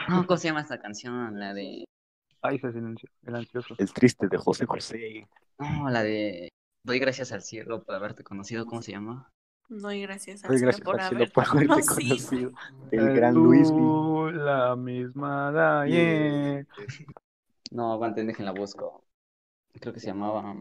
No, 0.09 0.25
¿cómo 0.25 0.37
se 0.37 0.47
llama 0.47 0.61
esta 0.61 0.79
canción? 0.79 1.39
La 1.39 1.53
de. 1.53 1.85
Ay, 2.41 2.55
ese 2.57 2.71
silencio, 2.71 3.09
el 3.25 3.35
ansioso. 3.35 3.75
El 3.77 3.93
triste 3.93 4.27
de 4.27 4.37
José 4.37 4.65
José. 4.65 5.27
No, 5.59 5.89
la 5.89 6.01
de. 6.01 6.49
Doy 6.83 6.99
gracias 6.99 7.31
al 7.31 7.41
cielo 7.41 7.83
por 7.83 7.95
haberte 7.95 8.23
conocido, 8.23 8.65
¿cómo 8.65 8.81
se 8.81 8.91
llama? 8.91 9.31
Doy 9.67 10.01
gracias 10.01 10.43
al 10.43 10.51
Doy 10.51 10.59
gracias 10.61 10.85
por 10.85 10.99
al 10.99 11.07
cielo 11.09 11.23
haberte 11.23 11.33
por 11.33 11.45
haberte 11.47 11.67
conocido. 11.87 12.51
conocido. 12.51 12.51
El 12.91 13.15
gran 13.15 13.33
Luis 13.33 13.71
la 14.33 14.75
misma 14.75 15.51
de 15.51 15.61
ayer. 15.61 16.67
No, 17.71 17.93
aguanten, 17.93 18.27
déjenla 18.27 18.51
busco. 18.51 19.03
Creo 19.79 19.93
que 19.93 19.99
se 19.99 20.07
llamaba. 20.07 20.55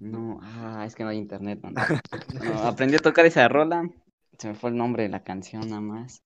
No, 0.00 0.40
ah, 0.42 0.84
es 0.86 0.94
que 0.94 1.04
no 1.04 1.10
hay 1.10 1.18
internet. 1.18 1.60
No, 2.42 2.58
aprendí 2.62 2.96
a 2.96 3.00
tocar 3.00 3.26
esa 3.26 3.48
rola. 3.48 3.88
Se 4.38 4.48
me 4.48 4.54
fue 4.54 4.70
el 4.70 4.76
nombre 4.76 5.04
de 5.04 5.08
la 5.08 5.24
canción 5.24 5.68
nada 5.68 5.80
más. 5.80 6.22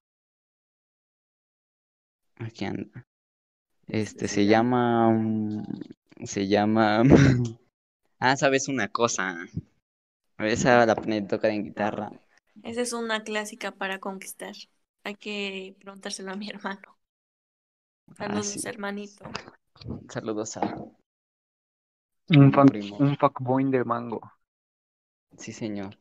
Aquí 2.36 2.64
anda. 2.64 3.06
Este 3.92 4.28
se 4.28 4.46
llama. 4.46 5.10
mm, 5.10 5.62
Se 6.24 6.46
llama. 6.48 7.02
Ah, 8.22 8.36
sabes 8.36 8.68
una 8.68 8.88
cosa. 8.88 9.46
Esa 10.38 10.84
la 10.84 10.92
a 10.92 11.26
tocar 11.26 11.50
en 11.52 11.64
guitarra. 11.64 12.10
Esa 12.62 12.80
es 12.82 12.92
una 12.94 13.22
clásica 13.22 13.72
para 13.72 13.98
conquistar. 14.00 14.54
Hay 15.04 15.14
que 15.16 15.76
preguntárselo 15.80 16.32
a 16.32 16.36
mi 16.36 16.48
hermano. 16.48 16.98
Ah, 18.08 18.16
Saludos, 18.18 18.42
sí. 18.42 18.60
hermanito. 18.66 19.24
Saludos 20.08 20.56
a. 20.58 20.62
Un, 22.28 22.50
primo. 22.66 22.96
un 22.98 23.16
fuckboy 23.16 23.64
de 23.70 23.84
mango. 23.84 24.20
Sí, 25.36 25.52
señor. 25.52 25.96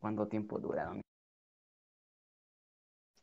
¿Cuánto 0.00 0.26
tiempo 0.26 0.58
duraron? 0.58 1.00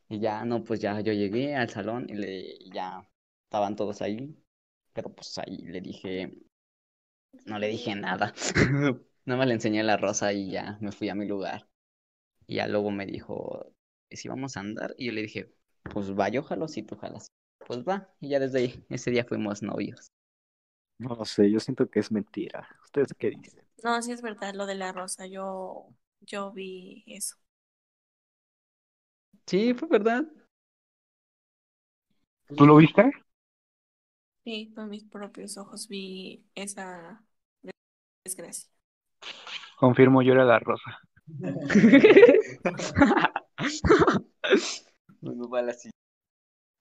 Y 0.08 0.18
ya, 0.18 0.44
no, 0.44 0.64
pues 0.64 0.80
ya 0.80 0.98
yo 1.00 1.12
llegué 1.12 1.54
al 1.54 1.70
salón 1.70 2.06
y 2.08 2.14
le, 2.14 2.58
ya 2.70 3.08
estaban 3.46 3.76
todos 3.76 4.02
ahí. 4.02 4.36
Pero 4.92 5.14
pues 5.14 5.38
ahí 5.38 5.58
le 5.58 5.80
dije, 5.80 6.32
no 7.44 7.58
le 7.58 7.68
dije 7.68 7.94
nada. 7.94 8.34
Nada 9.24 9.38
más 9.38 9.48
le 9.48 9.54
enseñé 9.54 9.82
la 9.82 9.96
rosa 9.96 10.32
y 10.32 10.50
ya 10.50 10.78
me 10.80 10.92
fui 10.92 11.08
a 11.08 11.14
mi 11.14 11.26
lugar. 11.26 11.68
Y 12.46 12.56
ya 12.56 12.68
luego 12.68 12.90
me 12.90 13.06
dijo, 13.06 13.72
¿y 14.08 14.16
si 14.16 14.28
vamos 14.28 14.56
a 14.56 14.60
andar? 14.60 14.94
Y 14.98 15.06
yo 15.06 15.12
le 15.12 15.22
dije, 15.22 15.52
pues 15.92 16.12
va, 16.12 16.28
yo 16.28 16.42
jalo 16.42 16.68
si 16.68 16.82
tú 16.82 16.96
jalas. 16.96 17.28
Pues 17.66 17.80
va, 17.80 18.14
y 18.20 18.28
ya 18.28 18.38
desde 18.38 18.58
ahí, 18.60 18.86
ese 18.88 19.10
día 19.10 19.24
fuimos 19.24 19.62
novios. 19.62 20.12
No 20.98 21.14
lo 21.16 21.24
sé, 21.24 21.50
yo 21.50 21.60
siento 21.60 21.90
que 21.90 22.00
es 22.00 22.12
mentira. 22.12 22.68
¿Ustedes 22.84 23.12
qué 23.18 23.30
dicen? 23.30 23.64
No, 23.82 24.00
sí 24.00 24.12
es 24.12 24.22
verdad 24.22 24.54
lo 24.54 24.66
de 24.66 24.76
la 24.76 24.92
rosa. 24.92 25.26
Yo, 25.26 25.88
yo 26.20 26.52
vi 26.52 27.04
eso. 27.06 27.36
Sí, 29.46 29.74
fue 29.74 29.88
verdad. 29.88 30.24
¿Tú 32.56 32.66
lo 32.66 32.76
viste? 32.76 33.10
Sí, 34.46 34.72
con 34.76 34.88
mis 34.88 35.02
propios 35.02 35.58
ojos 35.58 35.88
vi 35.88 36.46
esa 36.54 37.20
desgracia. 38.24 38.70
Confirmo, 39.76 40.22
yo 40.22 40.34
era 40.34 40.44
la 40.44 40.60
rosa. 40.60 41.00
Bueno, 45.20 45.48
así. 45.68 45.90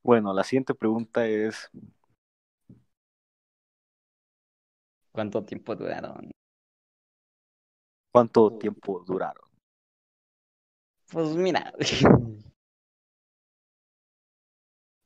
Bueno, 0.03 0.31
la 0.31 0.43
siguiente 0.43 0.75
pregunta 0.75 1.25
es, 1.25 1.71
¿Cuánto 5.11 5.43
tiempo 5.43 5.75
duraron? 5.75 6.29
¿cuánto 8.11 8.59
tiempo 8.59 9.03
duraron? 9.07 9.49
Pues 11.09 11.35
mira, 11.35 11.73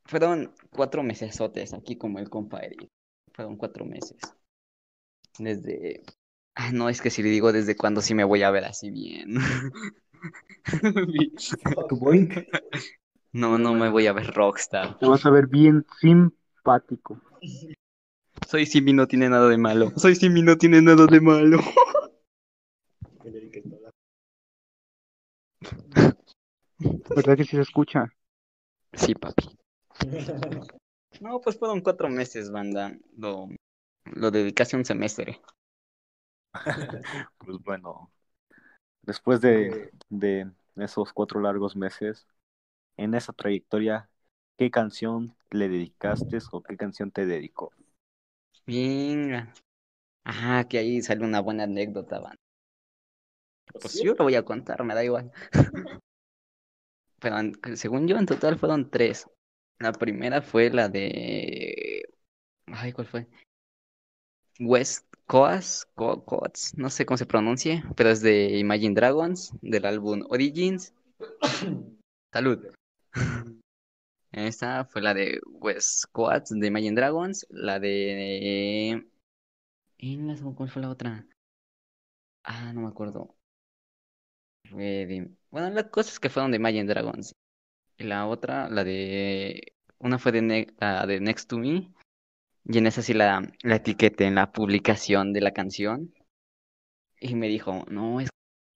fueron 0.10 0.52
cuatro 0.72 1.04
mesesotes 1.04 1.74
aquí 1.74 1.96
como 1.96 2.20
el 2.20 2.30
compa 2.30 2.60
Eric. 2.60 2.90
Fueron 3.34 3.56
cuatro 3.56 3.86
meses. 3.86 4.18
Desde... 5.38 6.04
Ah, 6.56 6.72
no, 6.74 6.90
es 6.90 7.02
que 7.02 7.12
si 7.12 7.24
le 7.24 7.30
digo 7.30 7.54
desde 7.54 7.78
cuándo 7.78 8.02
sí 8.02 8.16
me 8.16 8.24
voy 8.24 8.44
a 8.44 8.52
ver 8.52 8.66
así 8.66 8.90
bien. 8.90 9.36
No, 13.32 13.60
no 13.60 13.76
me 13.76 13.90
voy 13.90 14.08
a 14.08 14.14
ver 14.14 14.34
rockstar. 14.34 14.98
Te 14.98 15.06
vas 15.06 15.24
a 15.24 15.30
ver 15.30 15.46
bien 15.46 15.86
simpático. 16.02 17.22
Soy 18.48 18.66
Simi, 18.66 18.92
no 18.92 19.08
tiene 19.08 19.30
nada 19.30 19.48
de 19.48 19.58
malo. 19.58 19.92
Soy 19.98 20.16
Simi, 20.16 20.42
no 20.42 20.58
tiene 20.58 20.82
nada 20.82 21.06
de 21.06 21.22
malo. 21.22 21.60
¿Verdad 27.16 27.38
que 27.38 27.44
sí 27.44 27.52
se 27.52 27.62
escucha? 27.62 28.12
Sí, 28.94 29.14
papi. 29.14 29.59
No, 31.20 31.42
pues 31.42 31.58
fueron 31.58 31.82
cuatro 31.82 32.10
meses, 32.10 32.52
banda. 32.52 32.98
Lo, 33.18 33.50
lo 34.06 34.32
dediqué 34.32 34.64
hace 34.64 34.78
un 34.78 34.86
semestre. 34.86 35.42
Pues 37.38 37.58
bueno, 37.64 38.12
después 39.04 39.42
de, 39.42 39.92
de 40.10 40.52
esos 40.78 41.14
cuatro 41.14 41.42
largos 41.42 41.76
meses, 41.76 42.28
en 42.98 43.16
esa 43.16 43.34
trayectoria, 43.34 44.10
¿qué 44.58 44.72
canción 44.72 45.36
le 45.52 45.70
dedicaste 45.70 46.40
o 46.52 46.64
qué 46.64 46.78
canción 46.78 47.12
te 47.12 47.26
dedicó? 47.28 47.74
Venga. 48.66 49.54
Ajá, 50.26 50.68
que 50.68 50.78
ahí 50.80 51.02
sale 51.02 51.26
una 51.26 51.42
buena 51.42 51.64
anécdota, 51.66 52.20
banda. 52.20 52.38
Pues 53.80 54.00
yo 54.02 54.14
lo 54.14 54.26
voy 54.26 54.36
a 54.36 54.46
contar, 54.46 54.84
me 54.84 54.94
da 54.94 55.04
igual. 55.04 55.32
Pero 57.22 57.40
en- 57.40 57.78
según 57.78 58.08
yo, 58.10 58.18
en 58.18 58.26
total 58.26 58.58
fueron 58.60 58.90
tres. 58.90 59.26
La 59.80 59.92
primera 59.94 60.42
fue 60.42 60.70
la 60.70 60.90
de... 60.90 62.04
Ay, 62.68 62.94
¿cuál 62.94 63.08
fue? 63.08 63.28
West 64.60 65.06
Coast, 65.28 65.86
Co- 65.96 66.24
Coast, 66.26 66.76
no 66.78 66.90
sé 66.90 67.06
cómo 67.06 67.18
se 67.18 67.26
pronuncie, 67.26 67.84
pero 67.96 68.10
es 68.10 68.22
de 68.22 68.58
Imagine 68.58 68.96
Dragons, 68.96 69.52
del 69.62 69.86
álbum 69.86 70.24
Origins. 70.30 70.94
Salud. 72.34 72.60
Esta 74.32 74.86
fue 74.86 75.02
la 75.02 75.14
de 75.14 75.40
West 75.48 76.06
Coast 76.12 76.52
de 76.52 76.68
Imagine 76.68 76.96
Dragons, 76.96 77.46
la 77.50 77.80
de... 77.80 79.08
¿Y 80.00 80.18
la 80.18 80.36
segunda 80.36 80.58
cuál 80.58 80.70
fue 80.72 80.82
la 80.82 80.90
otra? 80.90 81.28
Ah, 82.44 82.74
no 82.74 82.82
me 82.82 82.88
acuerdo. 82.90 83.38
De- 84.72 85.30
Bueno, 85.52 85.70
la 85.72 85.90
cosa 85.90 86.10
es 86.12 86.20
que 86.20 86.30
fueron 86.30 86.52
de 86.52 86.58
Imagine 86.58 86.86
Dragons. 86.86 87.36
Y 88.00 88.06
la 88.06 88.26
otra, 88.28 88.70
la 88.70 88.84
de... 88.84 89.74
Una 90.00 90.18
fue 90.18 90.32
de, 90.32 90.42
Ne- 90.42 90.68
la 90.80 91.06
de 91.06 91.20
Next 91.20 91.50
to 91.50 91.58
Me. 91.58 91.92
Y 92.64 92.78
en 92.78 92.88
esa 92.88 93.02
sí 93.02 93.14
la, 93.14 93.42
la 93.62 93.76
etiqueté 93.76 94.26
en 94.26 94.36
la 94.36 94.52
publicación 94.52 95.34
de 95.34 95.42
la 95.42 95.52
canción. 95.52 96.14
Y 97.20 97.36
me 97.36 97.48
dijo, 97.50 97.84
no, 97.90 98.22
es 98.22 98.30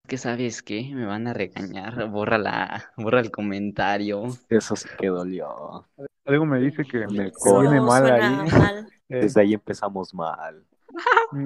que 0.08 0.18
sabes 0.18 0.62
qué, 0.62 0.92
me 0.94 1.06
van 1.06 1.28
a 1.28 1.34
regañar, 1.34 2.10
borra 2.10 2.38
la, 2.38 2.92
borra 2.98 3.22
el 3.22 3.32
comentario. 3.32 4.26
Eso 4.50 4.76
sí 4.76 4.90
que 5.00 5.08
dolió. 5.08 5.88
Algo 6.26 6.46
me 6.46 6.60
dice 6.60 6.84
que 6.84 7.08
Me 7.08 7.32
viene 7.42 7.80
mal 7.80 8.12
ahí. 8.12 8.50
mal. 8.50 8.88
Eh, 9.10 9.20
Desde 9.20 9.42
ahí 9.42 9.54
empezamos 9.54 10.14
mal. 10.14 10.66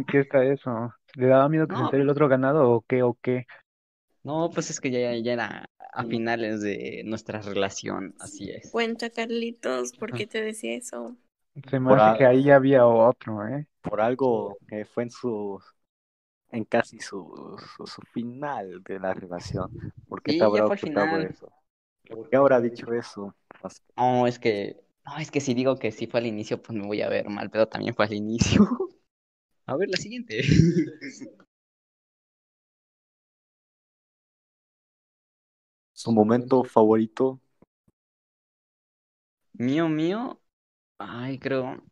¿Qué 0.07 0.19
está 0.19 0.43
eso? 0.45 0.93
¿Le 1.15 1.27
daba 1.27 1.49
miedo 1.49 1.67
que 1.67 1.75
se 1.75 1.81
entere 1.81 2.03
el 2.03 2.09
otro 2.09 2.29
ganado 2.29 2.71
o 2.71 2.81
qué 2.87 3.01
o 3.03 3.17
qué? 3.19 3.45
No, 4.23 4.49
pues 4.53 4.69
es 4.69 4.79
que 4.79 4.91
ya, 4.91 5.15
ya 5.17 5.33
era 5.33 5.65
a 5.97 6.05
finales 6.05 6.61
de 6.61 7.03
nuestra 7.05 7.41
relación, 7.41 8.15
así 8.19 8.49
es. 8.51 8.71
Cuenta, 8.71 9.09
Carlitos, 9.09 9.91
¿por 9.93 10.13
qué 10.13 10.25
te 10.25 10.41
decía 10.41 10.73
eso? 10.75 11.17
Se 11.69 11.79
me 11.79 11.91
Por 11.91 11.99
hace 11.99 12.13
que 12.13 12.25
ahí 12.25 12.43
ya 12.43 12.55
había 12.55 12.85
otro, 12.87 13.45
¿eh? 13.47 13.67
Por 13.81 14.01
algo 14.01 14.57
que 14.67 14.85
fue 14.85 15.03
en 15.03 15.11
su, 15.11 15.59
en 16.51 16.65
casi 16.65 16.99
su, 16.99 17.57
su, 17.77 17.87
su 17.87 18.01
final 18.13 18.83
de 18.83 18.99
la 18.99 19.13
relación. 19.13 19.71
¿Por 20.09 20.21
qué 20.23 20.33
Sí, 20.33 20.35
te 20.35 20.45
habrá 20.45 20.71
final. 20.77 21.31
eso? 21.31 21.51
¿Por 22.09 22.29
qué 22.29 22.37
habrá 22.37 22.61
dicho 22.61 22.93
eso? 22.93 23.35
No, 23.95 24.27
es 24.27 24.39
que, 24.39 24.77
no, 25.05 25.17
es 25.17 25.31
que 25.31 25.41
si 25.41 25.53
digo 25.53 25.77
que 25.77 25.91
sí 25.91 26.07
fue 26.07 26.19
al 26.19 26.27
inicio, 26.27 26.61
pues 26.61 26.77
me 26.77 26.85
voy 26.85 27.01
a 27.01 27.09
ver 27.09 27.29
mal, 27.29 27.49
pero 27.49 27.67
también 27.67 27.95
fue 27.95 28.05
al 28.05 28.13
inicio. 28.13 28.61
A 29.67 29.75
ver, 29.77 29.89
la 29.89 29.97
siguiente. 29.97 30.41
Su 35.97 36.13
momento 36.13 36.63
favorito, 36.63 37.41
Mío, 39.53 39.89
mío. 39.89 40.41
Ay, 40.99 41.39
creo, 41.39 41.83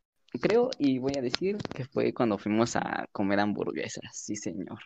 creo 0.42 0.70
y 0.80 1.00
voy 1.00 1.14
a 1.18 1.22
decir 1.24 1.58
que 1.76 1.86
fue 1.86 2.14
cuando 2.14 2.38
fuimos 2.40 2.76
a 2.78 3.08
comer 3.14 3.40
hamburguesas, 3.42 4.04
sí, 4.14 4.36
señor. 4.38 4.80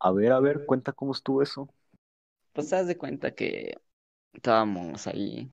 a 0.00 0.10
ver, 0.12 0.32
a 0.32 0.40
ver, 0.40 0.64
cuenta 0.66 0.92
cómo 0.92 1.12
estuvo 1.12 1.42
eso. 1.42 1.68
Pues 2.52 2.72
haz 2.72 2.86
de 2.86 2.96
cuenta 2.98 3.34
que 3.34 3.74
estábamos 4.32 5.06
ahí 5.06 5.52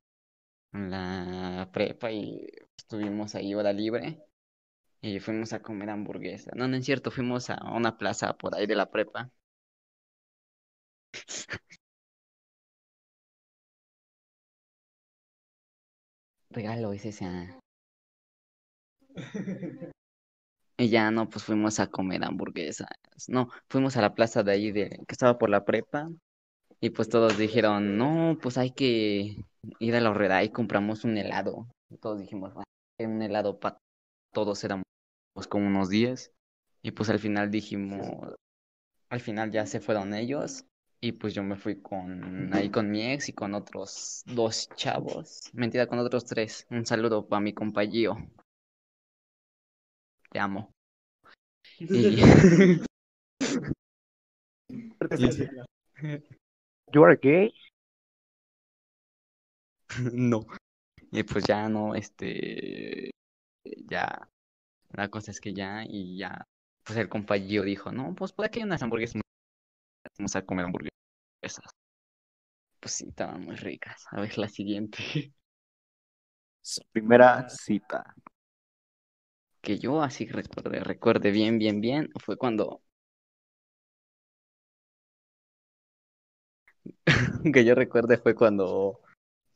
en 0.73 0.91
la 0.91 1.69
prepa 1.73 2.11
y 2.11 2.47
estuvimos 2.77 3.35
ahí 3.35 3.55
hora 3.55 3.73
libre 3.73 4.21
y 5.01 5.19
fuimos 5.19 5.53
a 5.53 5.61
comer 5.61 5.89
hamburguesa. 5.91 6.51
No, 6.55 6.67
no 6.67 6.77
es 6.77 6.85
cierto, 6.85 7.11
fuimos 7.11 7.49
a 7.51 7.59
una 7.73 7.97
plaza 7.97 8.33
por 8.37 8.55
ahí 8.55 8.67
de 8.67 8.75
la 8.75 8.91
prepa. 8.91 9.31
Regalo 16.53 16.93
es 16.93 17.05
ese. 17.05 17.25
Y 20.77 20.89
ya 20.89 21.11
no, 21.11 21.29
pues 21.29 21.43
fuimos 21.45 21.79
a 21.79 21.87
comer 21.87 22.23
hamburguesas. 22.23 22.87
No, 23.27 23.49
fuimos 23.69 23.95
a 23.97 24.01
la 24.01 24.13
plaza 24.15 24.43
de 24.43 24.51
ahí 24.51 24.71
de, 24.71 24.89
que 24.89 25.11
estaba 25.13 25.37
por 25.37 25.49
la 25.49 25.65
prepa. 25.65 26.09
Y 26.81 26.89
pues 26.89 27.09
todos 27.09 27.37
dijeron, 27.37 27.97
no, 27.97 28.37
pues 28.41 28.57
hay 28.57 28.71
que 28.71 29.45
ir 29.79 29.95
a 29.95 30.01
la 30.01 30.09
horrera 30.11 30.43
y 30.43 30.49
compramos 30.49 31.03
un 31.03 31.17
helado. 31.17 31.67
Y 31.89 31.97
todos 31.97 32.19
dijimos, 32.19 32.53
"Ah, 32.55 32.63
un 32.99 33.21
helado 33.21 33.59
para 33.59 33.77
todos 34.33 34.63
éramos 34.63 34.83
como 35.49 35.67
unos 35.67 35.89
10. 35.89 36.31
Y 36.81 36.91
pues 36.91 37.09
al 37.09 37.19
final 37.19 37.51
dijimos, 37.51 38.35
al 39.09 39.19
final 39.21 39.51
ya 39.51 39.65
se 39.65 39.79
fueron 39.79 40.13
ellos. 40.13 40.65
Y 41.03 41.11
pues 41.11 41.33
yo 41.33 41.43
me 41.43 41.57
fui 41.57 41.81
con 41.81 42.53
ahí 42.53 42.69
con 42.69 42.89
mi 42.89 43.11
ex 43.11 43.27
y 43.27 43.33
con 43.33 43.53
otros 43.55 44.23
dos 44.25 44.69
chavos. 44.77 45.49
Mentira, 45.51 45.85
con 45.85 45.99
otros 45.99 46.23
tres. 46.23 46.65
Un 46.69 46.85
saludo 46.85 47.27
para 47.27 47.41
mi 47.41 47.51
compañero. 47.51 48.15
Te 50.31 50.39
amo. 50.39 50.71
Y... 51.77 52.21
You 56.93 57.03
are 57.03 57.19
gay. 57.21 57.53
No. 60.13 60.47
Y 61.11 61.23
pues 61.23 61.43
ya 61.43 61.67
no, 61.67 61.95
este, 61.95 63.11
ya, 63.89 64.29
la 64.93 65.09
cosa 65.09 65.31
es 65.31 65.41
que 65.41 65.53
ya, 65.53 65.83
y 65.85 66.17
ya, 66.17 66.45
pues 66.85 66.97
el 66.97 67.09
compañero 67.09 67.63
dijo, 67.63 67.91
no, 67.91 68.15
pues 68.15 68.31
por 68.31 68.45
aquí 68.45 68.59
hay 68.59 68.65
unas 68.65 68.81
hamburguesas, 68.81 69.21
vamos 70.17 70.35
a 70.35 70.45
comer 70.45 70.65
hamburguesas. 70.65 70.93
Pues 72.79 72.93
sí, 72.93 73.07
estaban 73.09 73.41
muy 73.45 73.55
ricas. 73.55 74.05
A 74.11 74.21
ver 74.21 74.37
la 74.37 74.47
siguiente. 74.47 74.99
Su 76.61 76.81
primera 76.91 77.47
cita. 77.47 78.15
Que 79.63 79.79
yo 79.79 80.03
así 80.03 80.27
recuerde, 80.27 80.79
recuerde 80.81 81.31
bien, 81.31 81.57
bien, 81.57 81.81
bien, 81.81 82.11
fue 82.23 82.37
cuando, 82.37 82.83
que 87.53 87.65
yo 87.65 87.75
recuerde 87.75 88.17
fue 88.17 88.35
cuando 88.35 88.99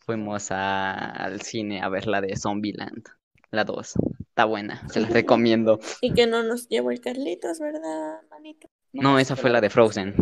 fuimos 0.06 0.52
a- 0.52 0.94
al 1.10 1.42
cine 1.42 1.82
a 1.82 1.90
ver 1.90 2.08
la 2.08 2.22
de 2.22 2.36
Zombieland, 2.38 3.04
la 3.52 3.64
2. 3.64 3.94
Está 4.20 4.46
buena, 4.46 4.88
se 4.90 5.00
las 5.02 5.12
recomiendo. 5.12 5.80
Y 6.02 6.14
que 6.14 6.28
no 6.28 6.44
nos 6.44 6.68
llevó 6.70 6.92
el 6.92 7.02
Carlitos, 7.02 7.60
¿verdad, 7.60 8.22
manito? 8.30 8.68
No, 8.94 9.20
esa 9.20 9.36
fue 9.36 9.50
la 9.50 9.62
de 9.62 9.70
Frozen. 9.70 10.16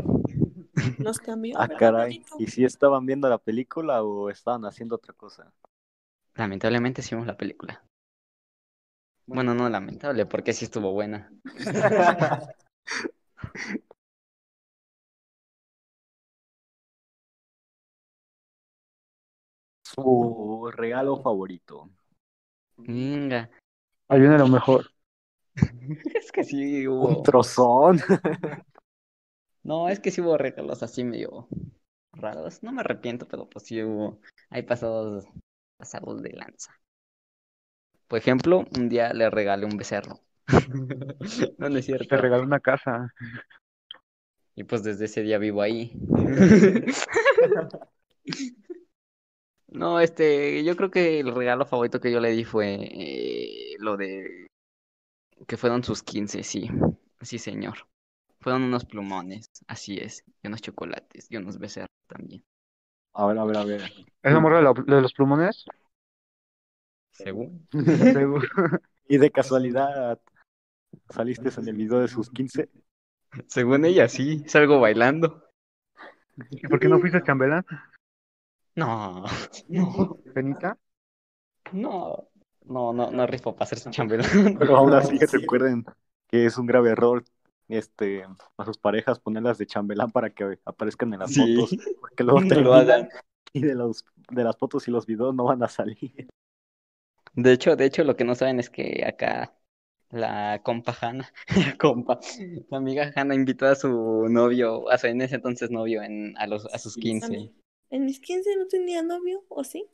Nos 1.00 1.20
cambió, 1.20 1.58
Ah, 1.58 1.68
¿verdad, 1.68 1.80
caray. 1.80 2.26
¿Y 2.40 2.48
si 2.48 2.64
estaban 2.66 3.06
viendo 3.06 3.30
la 3.30 3.38
película 3.38 4.04
o 4.04 4.30
estaban 4.30 4.66
haciendo 4.66 4.96
otra 4.96 5.14
cosa? 5.14 5.52
Lamentablemente 6.36 7.02
sí 7.02 7.16
vimos 7.16 7.28
la 7.28 7.36
película. 7.36 7.84
Bueno, 9.28 9.54
no 9.54 9.70
lamentable, 9.70 10.26
porque 10.26 10.54
sí 10.54 10.66
estuvo 10.66 10.92
buena. 10.92 11.32
Su 19.84 20.70
regalo 20.76 21.16
favorito. 21.22 21.90
Venga. 22.78 23.50
Ahí 24.10 24.20
viene 24.22 24.38
lo 24.38 24.48
mejor. 24.48 24.88
Es 26.16 26.32
que 26.32 26.44
sí 26.44 26.88
Un 26.88 27.16
hubo. 27.16 27.24
trozón. 27.24 28.00
No, 29.66 29.90
es 29.90 30.00
que 30.00 30.12
sí 30.12 30.22
hubo 30.22 30.38
regalos 30.38 30.82
así 30.84 31.04
medio 31.04 31.48
raros. 32.14 32.64
No 32.64 32.72
me 32.72 32.82
arrepiento, 32.82 33.28
pero 33.28 33.50
pues 33.50 33.66
sí 33.66 33.82
hubo. 33.84 34.20
Hay 34.50 34.64
pasados 34.64 35.26
pasados 35.78 36.22
de 36.22 36.32
lanza. 36.34 36.74
Por 38.08 38.18
ejemplo, 38.18 38.66
un 38.78 38.90
día 38.90 39.14
le 39.14 39.30
regalé 39.30 39.66
un 39.68 39.78
becerro. 39.78 40.20
No, 41.58 41.70
no 41.70 41.78
es 41.78 41.86
Te 41.86 41.86
cierto. 41.86 42.18
regaló 42.18 42.44
una 42.44 42.60
casa. 42.60 43.14
Y 44.56 44.64
pues 44.64 44.84
desde 44.84 45.06
ese 45.06 45.22
día 45.22 45.38
vivo 45.38 45.62
ahí. 45.62 45.92
No, 49.68 50.00
este, 50.00 50.64
yo 50.64 50.76
creo 50.76 50.90
que 50.92 51.20
el 51.20 51.34
regalo 51.36 51.66
favorito 51.66 52.00
que 52.00 52.12
yo 52.12 52.20
le 52.20 52.32
di 52.32 52.46
fue 52.46 52.76
eh, 52.82 53.76
lo 53.80 53.98
de 53.98 54.48
que 55.48 55.58
fueron 55.58 55.84
sus 55.84 56.04
15, 56.04 56.44
sí, 56.44 56.70
sí 57.22 57.40
señor. 57.40 57.88
Fueron 58.46 58.62
unos 58.62 58.86
plumones, 58.86 59.50
así 59.66 59.98
es, 59.98 60.24
y 60.44 60.48
unos 60.48 60.62
chocolates, 60.62 61.26
y 61.32 61.38
unos 61.38 61.58
becerros 61.58 61.90
también. 62.06 62.44
A 63.14 63.26
ver, 63.26 63.40
a 63.40 63.44
ver, 63.44 63.58
a 63.58 63.64
ver. 63.64 63.82
¿Es 64.22 64.34
la 64.34 64.40
morra 64.40 64.58
de, 64.58 64.64
la- 64.66 64.74
de 64.74 65.02
los 65.02 65.14
plumones? 65.14 65.66
Según. 67.10 67.68
Seguro. 67.72 68.48
¿Y 69.10 69.18
de 69.18 69.32
casualidad 69.32 70.20
saliste 71.10 71.50
en 71.60 71.70
el 71.70 71.76
video 71.76 72.02
de 72.02 72.08
sus 72.08 72.30
15? 72.30 72.70
Según 73.48 73.84
ella, 73.84 74.08
sí, 74.08 74.44
salgo 74.48 74.80
bailando. 74.80 75.44
¿Y 76.52 76.68
por 76.68 76.80
qué 76.80 76.88
no 76.88 77.00
fuiste 77.00 77.18
a 77.18 77.24
chambelán, 77.24 77.66
No, 78.76 79.26
no, 79.70 80.18
Penita? 80.36 80.78
no, 81.74 82.28
no, 82.68 82.94
no, 82.94 83.10
no 83.10 83.26
rifo 83.26 83.56
para 83.56 83.66
ser 83.66 83.80
su 83.80 83.90
chambelán. 83.90 84.30
Pero 84.60 84.78
aún 84.78 84.94
así 84.94 85.18
recuerden 85.18 85.84
que 86.28 86.46
es 86.46 86.60
un 86.60 86.68
grave 86.68 86.92
error 86.92 87.24
este 87.68 88.24
a 88.58 88.66
sus 88.66 88.78
parejas 88.78 89.20
ponerlas 89.20 89.58
de 89.58 89.66
chambelán 89.66 90.12
para 90.12 90.30
que 90.30 90.60
aparezcan 90.66 91.14
en 91.14 91.20
las 91.20 91.32
Sí. 91.34 91.56
fotos, 91.56 91.78
porque 92.00 92.24
luego 92.24 92.42
No 92.42 92.62
lo 92.62 92.74
hagan. 92.74 93.10
y 93.54 93.62
de 93.62 93.76
los 93.76 94.06
de 94.30 94.44
las 94.44 94.58
fotos 94.58 94.88
y 94.88 94.92
los 94.92 95.06
videos 95.06 95.34
no 95.36 95.46
van 95.46 95.64
a 95.64 95.68
salir. 95.70 96.28
De 97.34 97.52
hecho, 97.52 97.76
de 97.76 97.86
hecho, 97.86 98.04
lo 98.04 98.16
que 98.16 98.24
no 98.24 98.36
saben 98.36 98.60
es 98.60 98.70
que 98.70 99.04
acá 99.06 99.54
la 100.10 100.62
compa 100.64 100.96
Hanna, 101.00 101.32
la 101.56 101.78
compa, 101.80 102.20
la 102.70 102.78
amiga 102.78 103.12
Hanna 103.16 103.36
invitó 103.36 103.66
a 103.68 103.76
su 103.76 104.28
novio, 104.30 104.90
a 104.90 104.98
su 104.98 105.08
en 105.08 105.22
ese 105.22 105.36
entonces 105.36 105.70
novio 105.72 106.02
en, 106.02 106.38
a 106.38 106.48
los, 106.48 106.66
a 106.74 106.78
sus 106.78 106.94
Sí. 106.94 107.02
15. 107.02 107.52
¿En 107.90 108.06
mis 108.06 108.20
15 108.20 108.56
no 108.58 108.68
tenía 108.68 109.02
novio 109.04 109.44
o 109.50 109.64
sí? 109.64 109.86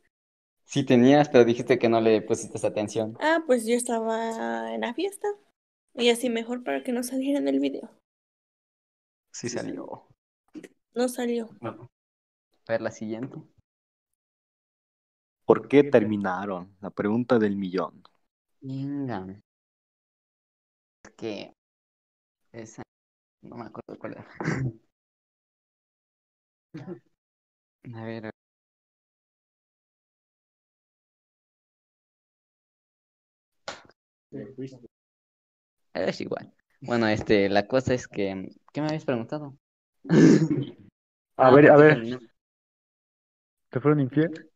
Sí 0.63 0.84
tenías, 0.86 1.27
pero 1.29 1.43
dijiste 1.43 1.77
que 1.79 1.89
no 1.89 1.99
le 1.99 2.21
pusiste 2.21 2.65
atención. 2.65 3.17
Ah, 3.19 3.43
pues 3.45 3.65
yo 3.65 3.75
estaba 3.75 4.73
en 4.73 4.81
la 4.81 4.93
fiesta. 4.93 5.27
Y 5.95 6.10
así 6.10 6.30
mejor 6.30 6.63
para 6.63 6.84
que 6.84 6.91
no 6.91 7.04
saliera 7.04 7.39
en 7.39 7.47
el 7.47 7.60
video. 7.60 7.89
Sí 9.32 9.49
salió. 9.49 10.08
No 10.93 11.08
salió. 11.08 11.49
A 11.62 11.77
ver 12.67 12.82
la 12.82 12.91
siguiente. 12.91 13.38
¿Por 15.45 15.67
qué 15.67 15.84
terminaron? 15.84 16.75
La 16.82 16.89
pregunta 16.89 17.39
del 17.39 17.56
millón. 17.56 18.04
Venga. 18.62 19.25
Es 21.04 21.12
que 21.17 21.54
esa 22.51 22.84
no 23.41 23.58
me 23.58 23.65
acuerdo 23.65 23.97
cuál 23.99 24.13
era. 24.13 24.27
A 27.93 28.06
ver, 28.06 28.27
a 28.27 28.32
Es 35.93 36.19
igual. 36.21 36.54
Bueno, 36.82 37.08
este, 37.08 37.47
la 37.49 37.65
cosa 37.67 37.93
es 37.93 38.08
que, 38.08 38.49
¿qué 38.73 38.82
me 38.82 38.88
habías 38.88 39.06
preguntado? 39.06 39.58
A 41.38 41.49
Ah, 41.49 41.51
ver, 41.51 41.69
a 41.69 41.75
¿por 41.75 41.86
qué 41.86 41.86
ver. 41.86 42.01
¿Te 43.69 43.80
fueron 43.82 43.99
infiel? 44.01 44.51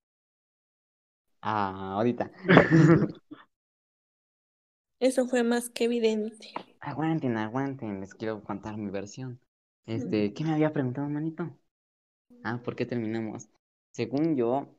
Ah, 1.41 1.93
ahorita. 1.97 2.29
Eso 4.99 5.25
fue 5.25 5.43
más 5.43 5.69
que 5.69 5.85
evidente. 5.85 6.51
Aguanten, 6.79 7.35
aguanten, 7.37 7.99
les 7.99 8.13
quiero 8.15 8.41
contar 8.41 8.77
mi 8.77 8.89
versión. 8.89 9.41
Este, 9.85 10.33
¿qué 10.33 10.43
me 10.45 10.53
había 10.53 10.71
preguntado, 10.71 11.09
manito? 11.09 11.53
Ah, 12.43 12.61
¿por 12.63 12.75
qué 12.77 12.85
terminamos? 12.85 13.49
Según 13.91 14.35
yo, 14.37 14.75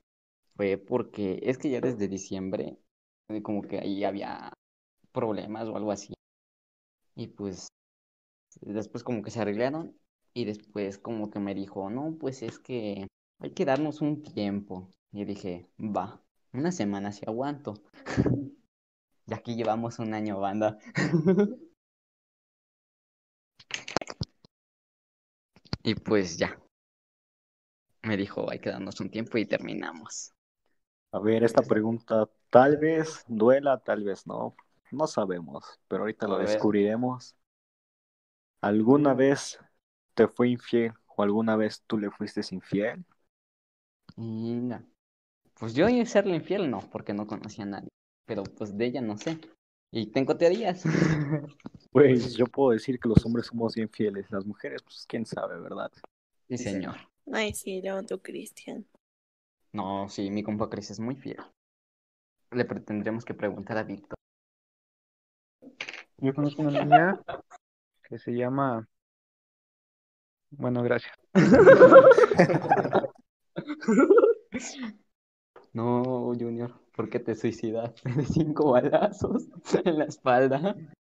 fue 0.56 0.78
porque 0.78 1.40
es 1.44 1.58
que 1.58 1.70
ya 1.70 1.80
desde 1.82 2.08
diciembre, 2.08 2.78
eh, 3.28 3.42
como 3.42 3.62
que 3.62 3.78
ahí 3.80 4.04
había 4.04 4.52
problemas 5.12 5.68
o 5.68 5.76
algo 5.78 5.92
así. 5.92 6.14
Y 7.16 7.28
pues, 7.28 7.68
después 8.60 9.04
como 9.04 9.22
que 9.22 9.30
se 9.30 9.40
arreglaron 9.40 9.96
y 10.34 10.44
después 10.44 10.98
como 10.98 11.30
que 11.30 11.40
me 11.40 11.54
dijo, 11.54 11.90
no, 11.90 12.16
pues 12.18 12.42
es 12.42 12.58
que 12.58 13.08
hay 13.40 13.50
que 13.52 13.64
darnos 13.64 14.00
un 14.00 14.22
tiempo. 14.22 14.90
Y 15.12 15.24
dije, 15.24 15.68
va, 15.80 16.22
una 16.52 16.72
semana 16.72 17.12
si 17.12 17.24
aguanto. 17.26 17.74
Y 19.28 19.34
aquí 19.34 19.56
llevamos 19.56 19.98
un 19.98 20.14
año, 20.14 20.40
banda. 20.40 20.78
Y 25.82 25.94
pues 25.94 26.36
ya. 26.36 26.58
Me 28.02 28.16
dijo, 28.16 28.50
hay 28.50 28.58
que 28.58 28.70
darnos 28.70 29.00
un 29.00 29.10
tiempo 29.10 29.36
y 29.36 29.44
terminamos. 29.44 30.32
A 31.12 31.20
ver, 31.20 31.44
esta 31.44 31.62
pregunta 31.62 32.28
tal 32.50 32.78
vez 32.78 33.24
duela, 33.28 33.78
tal 33.84 34.04
vez 34.04 34.26
no. 34.26 34.56
No 34.90 35.06
sabemos, 35.06 35.80
pero 35.88 36.02
ahorita 36.02 36.26
lo 36.26 36.38
descubriremos. 36.38 37.34
¿Alguna 38.60 39.14
vez 39.14 39.58
te 40.14 40.28
fue 40.28 40.48
infiel 40.48 40.92
o 41.06 41.22
alguna 41.22 41.56
vez 41.56 41.82
tú 41.86 41.98
le 41.98 42.10
fuiste 42.10 42.40
infiel? 42.50 43.04
Inga. 44.16 44.84
Pues 45.58 45.74
yo 45.74 45.88
y 45.88 46.04
serle 46.06 46.36
infiel 46.36 46.70
no, 46.70 46.80
porque 46.90 47.14
no 47.14 47.26
conocía 47.26 47.64
a 47.64 47.68
nadie. 47.68 47.88
Pero 48.26 48.42
pues 48.44 48.76
de 48.76 48.86
ella 48.86 49.00
no 49.00 49.16
sé. 49.16 49.38
Y 49.92 50.06
tengo 50.06 50.36
teorías. 50.36 50.84
Pues 51.90 52.34
yo 52.34 52.46
puedo 52.46 52.72
decir 52.72 53.00
que 53.00 53.08
los 53.08 53.24
hombres 53.24 53.46
somos 53.46 53.74
bien 53.74 53.88
fieles, 53.88 54.30
las 54.30 54.44
mujeres, 54.44 54.82
pues 54.82 55.06
quién 55.08 55.24
sabe, 55.24 55.58
¿verdad? 55.58 55.90
Sí, 56.46 56.58
señor. 56.58 56.96
Ay, 57.32 57.54
sí, 57.54 57.82
otro 57.88 58.20
Cristian. 58.20 58.86
No, 59.72 60.06
sí, 60.10 60.30
mi 60.30 60.42
compa 60.42 60.68
Chris 60.68 60.90
es 60.90 61.00
muy 61.00 61.16
fiel. 61.16 61.38
Le 62.50 62.64
tendremos 62.64 63.24
que 63.24 63.32
preguntar 63.32 63.78
a 63.78 63.82
Víctor. 63.82 64.16
Yo 66.18 66.34
conozco 66.34 66.62
una 66.62 66.82
niña 66.84 67.20
que 68.08 68.18
se 68.18 68.32
llama. 68.32 68.88
Bueno, 70.50 70.82
gracias. 70.82 71.14
No, 75.72 76.32
Junior, 76.38 76.72
¿por 76.94 77.10
qué 77.10 77.20
te 77.20 77.34
suicidaste 77.34 78.10
de 78.16 78.24
cinco 78.24 78.72
balazos 78.72 79.46
en 79.84 79.98
la 79.98 80.04
espalda? 80.04 80.74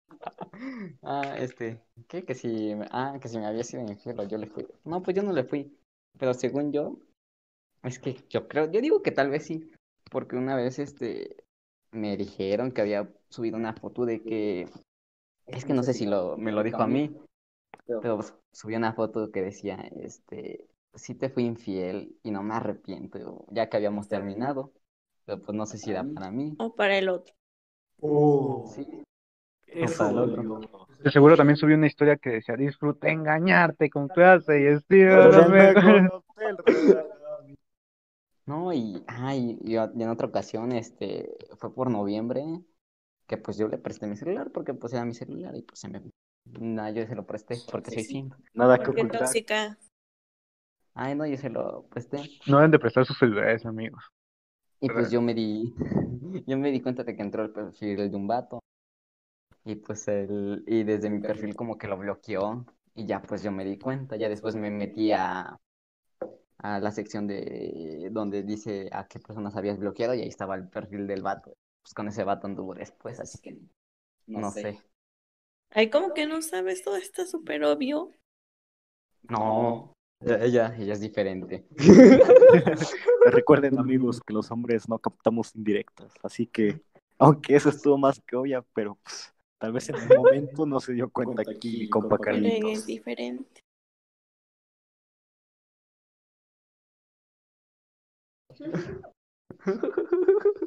Ah, 1.03 1.35
este, 1.37 1.83
¿qué? 2.07 2.23
Que 2.23 2.33
si, 2.33 2.71
ah, 2.91 3.17
que 3.21 3.27
si 3.27 3.37
me 3.37 3.45
había 3.45 3.63
sido 3.65 3.81
infiel 3.83 4.25
yo 4.29 4.37
le 4.37 4.47
fui. 4.47 4.65
No, 4.85 5.03
pues 5.03 5.17
yo 5.17 5.21
no 5.21 5.33
le 5.33 5.43
fui. 5.43 5.77
Pero 6.17 6.33
según 6.33 6.71
yo, 6.71 6.97
es 7.83 7.99
que 7.99 8.15
yo 8.29 8.47
creo, 8.47 8.71
yo 8.71 8.79
digo 8.79 9.01
que 9.01 9.11
tal 9.11 9.29
vez 9.29 9.45
sí, 9.45 9.69
porque 10.09 10.37
una 10.37 10.55
vez, 10.55 10.79
este, 10.79 11.43
me 11.91 12.15
dijeron 12.15 12.71
que 12.71 12.81
había 12.81 13.09
subido 13.29 13.57
una 13.57 13.73
foto 13.73 14.05
de 14.05 14.21
que, 14.21 14.69
es 15.47 15.65
que 15.65 15.73
no 15.73 15.83
sé 15.83 15.93
si 15.93 16.05
lo, 16.05 16.37
me 16.37 16.51
lo 16.51 16.63
dijo 16.63 16.81
a 16.81 16.87
mí, 16.87 17.15
pero 17.85 18.17
pues, 18.17 18.33
subí 18.51 18.75
una 18.75 18.93
foto 18.93 19.31
que 19.31 19.41
decía, 19.41 19.75
este, 20.01 20.65
sí 20.93 21.15
te 21.15 21.29
fui 21.29 21.45
infiel 21.45 22.15
y 22.23 22.31
no 22.31 22.43
me 22.43 22.53
arrepiento, 22.55 23.45
ya 23.49 23.69
que 23.69 23.77
habíamos 23.77 24.07
terminado, 24.07 24.71
pero 25.25 25.41
pues 25.41 25.55
no 25.55 25.65
sé 25.65 25.77
si 25.77 25.91
era 25.91 26.03
para 26.03 26.31
mí. 26.31 26.55
O 26.59 26.73
para 26.75 26.97
el 26.97 27.09
otro. 27.09 27.33
Sí, 28.67 29.03
Eso 29.67 30.03
Ojalá, 30.03 30.25
dolió. 30.25 30.87
De 30.99 31.11
seguro 31.11 31.35
también 31.35 31.57
subió 31.57 31.75
una 31.75 31.87
historia 31.87 32.17
que 32.17 32.29
decía: 32.29 32.55
Disfruta 32.55 33.09
engañarte 33.09 33.89
con 33.89 34.07
clase 34.07 34.61
y 34.61 34.65
estilo. 34.67 35.31
los 35.31 35.49
mejores". 35.49 36.11
no, 38.45 38.73
y, 38.73 39.03
ay, 39.07 39.57
y 39.63 39.75
en 39.75 40.09
otra 40.09 40.27
ocasión, 40.27 40.71
este, 40.71 41.35
fue 41.57 41.73
por 41.73 41.89
noviembre, 41.89 42.43
que 43.27 43.37
pues 43.37 43.57
yo 43.57 43.67
le 43.67 43.77
presté 43.77 44.07
mi 44.07 44.15
celular 44.15 44.51
porque 44.51 44.73
pues 44.73 44.93
era 44.93 45.05
mi 45.05 45.13
celular 45.13 45.55
y 45.55 45.61
pues 45.61 45.79
se 45.79 45.87
me, 45.87 46.01
nada, 46.45 46.91
yo 46.91 47.05
se 47.07 47.15
lo 47.15 47.25
presté 47.25 47.57
porque 47.71 47.91
soy 47.91 48.03
simp. 48.03 48.33
Nada 48.53 48.77
que 48.77 48.91
ocultar. 48.91 49.21
tóxica. 49.21 49.77
Ay, 50.95 51.15
no, 51.15 51.25
yo 51.25 51.37
se 51.37 51.49
lo 51.49 51.83
presté. 51.89 52.17
No 52.47 52.57
deben 52.57 52.71
de 52.71 52.79
prestar 52.79 53.05
sus 53.05 53.17
celulares, 53.17 53.65
amigos. 53.65 54.03
Y 54.79 54.89
pues 54.89 55.09
yo 55.09 55.21
me 55.21 55.33
di, 55.33 55.73
yo 56.45 56.57
me 56.57 56.71
di 56.71 56.81
cuenta 56.81 57.03
de 57.03 57.15
que 57.15 57.21
entró 57.21 57.43
el 57.43 57.51
perfil 57.51 58.11
de 58.11 58.15
un 58.15 58.27
vato. 58.27 58.59
Y 59.65 59.75
pues 59.75 60.07
él, 60.09 60.63
y 60.67 60.83
desde 60.83 61.09
mi 61.09 61.19
perfil 61.19 61.55
como 61.55 61.77
que 61.77 61.87
lo 61.87 61.97
bloqueó. 61.97 62.65
Y 62.93 63.05
ya 63.05 63.21
pues 63.21 63.41
yo 63.41 63.51
me 63.51 63.65
di 63.65 63.79
cuenta. 63.79 64.17
Ya 64.17 64.29
después 64.29 64.55
me 64.55 64.69
metí 64.69 65.13
a, 65.13 65.57
a 66.57 66.79
la 66.79 66.91
sección 66.91 67.27
de 67.27 68.09
donde 68.11 68.43
dice 68.43 68.89
a 68.91 69.07
qué 69.07 69.19
personas 69.19 69.55
habías 69.55 69.79
bloqueado 69.79 70.13
y 70.13 70.21
ahí 70.21 70.27
estaba 70.27 70.55
el 70.55 70.67
perfil 70.67 71.07
del 71.07 71.23
vato. 71.23 71.55
Pues 71.83 71.93
con 71.93 72.07
ese 72.07 72.23
vato 72.23 72.47
anduvo 72.47 72.73
después, 72.73 73.19
así 73.19 73.39
que 73.39 73.59
no 74.27 74.49
sé. 74.51 74.79
Ay, 75.69 75.89
como 75.89 76.13
que 76.13 76.25
no 76.25 76.41
sabes, 76.41 76.81
todo 76.81 76.95
está 76.95 77.25
súper 77.25 77.63
obvio. 77.65 78.11
No, 79.23 79.93
ella, 80.21 80.75
ella 80.77 80.93
es 80.93 81.01
diferente. 81.01 81.67
Recuerden, 83.25 83.77
amigos, 83.79 84.21
que 84.21 84.33
los 84.33 84.49
hombres 84.51 84.87
no 84.87 84.97
captamos 84.99 85.55
indirectas, 85.55 86.13
así 86.23 86.47
que, 86.47 86.81
aunque 87.17 87.55
eso 87.55 87.69
estuvo 87.69 87.97
más 87.97 88.21
que 88.25 88.35
obvia, 88.35 88.63
pero 88.73 88.97
pues, 89.03 89.33
tal 89.57 89.73
vez 89.73 89.89
en 89.89 89.95
el 89.95 90.07
momento 90.15 90.65
no 90.65 90.79
se 90.79 90.93
dio 90.93 91.09
cuenta 91.09 91.41
aquí 91.41 91.79
mi 91.79 91.89
compa 91.89 92.15
ella 92.15 92.71
es 92.71 92.85
Carlitos. 92.85 92.85
diferente. 92.85 93.61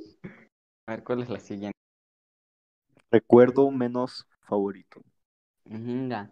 A 0.88 0.92
ver, 0.92 1.02
¿cuál 1.02 1.22
es 1.22 1.28
la 1.28 1.40
siguiente? 1.40 1.76
Recuerdo 3.10 3.70
menos 3.72 4.28
favorito. 4.42 5.02
Venga. 5.64 6.30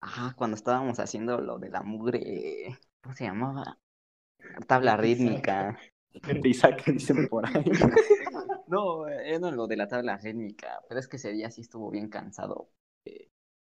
Ah, 0.00 0.32
cuando 0.36 0.56
estábamos 0.56 0.98
haciendo 1.00 1.38
lo 1.40 1.58
de 1.58 1.68
la 1.68 1.82
mugre, 1.82 2.78
¿cómo 3.02 3.14
se 3.14 3.24
llamaba? 3.24 3.78
Tabla 4.66 4.96
rítmica. 4.96 5.78
Isaac 6.44 6.84
dicen 6.86 7.28
por 7.28 7.46
ahí. 7.46 7.64
No, 8.68 9.06
no 9.40 9.50
lo 9.50 9.66
de 9.66 9.76
la 9.76 9.88
tabla 9.88 10.18
rítmica, 10.18 10.82
pero 10.88 11.00
es 11.00 11.08
que 11.08 11.16
ese 11.16 11.32
día 11.32 11.50
sí 11.50 11.62
estuvo 11.62 11.90
bien 11.90 12.10
cansado. 12.10 12.68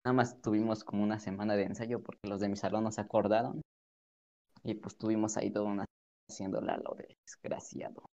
Nada 0.05 0.13
más 0.13 0.41
tuvimos 0.41 0.85
como 0.85 1.03
una 1.03 1.19
semana 1.19 1.57
de 1.57 1.65
ensayo 1.65 2.01
porque 2.01 2.29
los 2.29 2.39
de 2.39 2.49
mi 2.49 2.57
salón 2.57 2.85
no 2.85 2.93
se 2.93 3.01
acordaron. 3.01 3.61
Y 4.63 4.75
pues 4.75 4.97
tuvimos 4.97 5.37
ahí 5.37 5.51
toda 5.51 5.67
una 5.67 5.85
haciéndola 6.31 6.77
lo 6.77 6.95
de 6.95 7.17
desgraciado. 7.27 8.09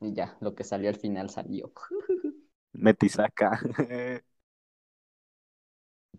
Y 0.00 0.12
ya, 0.12 0.36
lo 0.40 0.54
que 0.54 0.64
salió 0.64 0.88
al 0.88 0.96
final 0.96 1.30
salió. 1.30 1.72
Metisaca. 2.72 3.58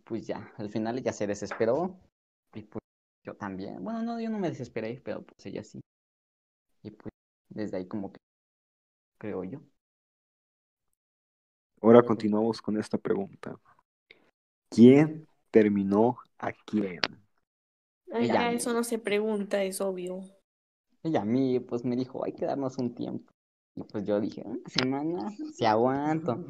Pues 0.03 0.27
ya, 0.27 0.53
al 0.57 0.69
final 0.69 0.97
ella 0.99 1.11
se 1.13 1.27
desesperó. 1.27 1.99
Y 2.53 2.61
pues 2.63 2.81
yo 3.23 3.35
también. 3.35 3.83
Bueno, 3.83 4.03
no, 4.03 4.19
yo 4.19 4.29
no 4.29 4.39
me 4.39 4.49
desesperé, 4.49 5.01
pero 5.03 5.23
pues 5.25 5.45
ella 5.45 5.63
sí. 5.63 5.81
Y 6.83 6.91
pues 6.91 7.11
desde 7.49 7.77
ahí 7.77 7.87
como 7.87 8.11
que 8.11 8.19
creo 9.17 9.43
yo. 9.43 9.61
Ahora 11.81 12.01
continuamos 12.03 12.61
con 12.61 12.77
esta 12.77 12.97
pregunta. 12.97 13.55
¿Quién 14.69 15.27
terminó 15.51 16.17
a 16.37 16.51
quién? 16.51 16.99
Ay, 18.11 18.25
Ella 18.25 18.51
eso 18.51 18.73
no 18.73 18.83
se 18.83 18.97
pregunta, 18.97 19.63
es 19.63 19.81
obvio. 19.81 20.23
Ella 21.03 21.21
a 21.21 21.25
mí, 21.25 21.59
pues 21.59 21.85
me 21.85 21.95
dijo, 21.95 22.25
hay 22.25 22.33
que 22.33 22.45
darnos 22.45 22.77
un 22.77 22.93
tiempo. 22.93 23.34
Y 23.75 23.83
pues 23.83 24.05
yo 24.05 24.19
dije, 24.21 24.41
una 24.45 24.69
semana, 24.69 25.31
si 25.53 25.65
aguanto. 25.65 26.45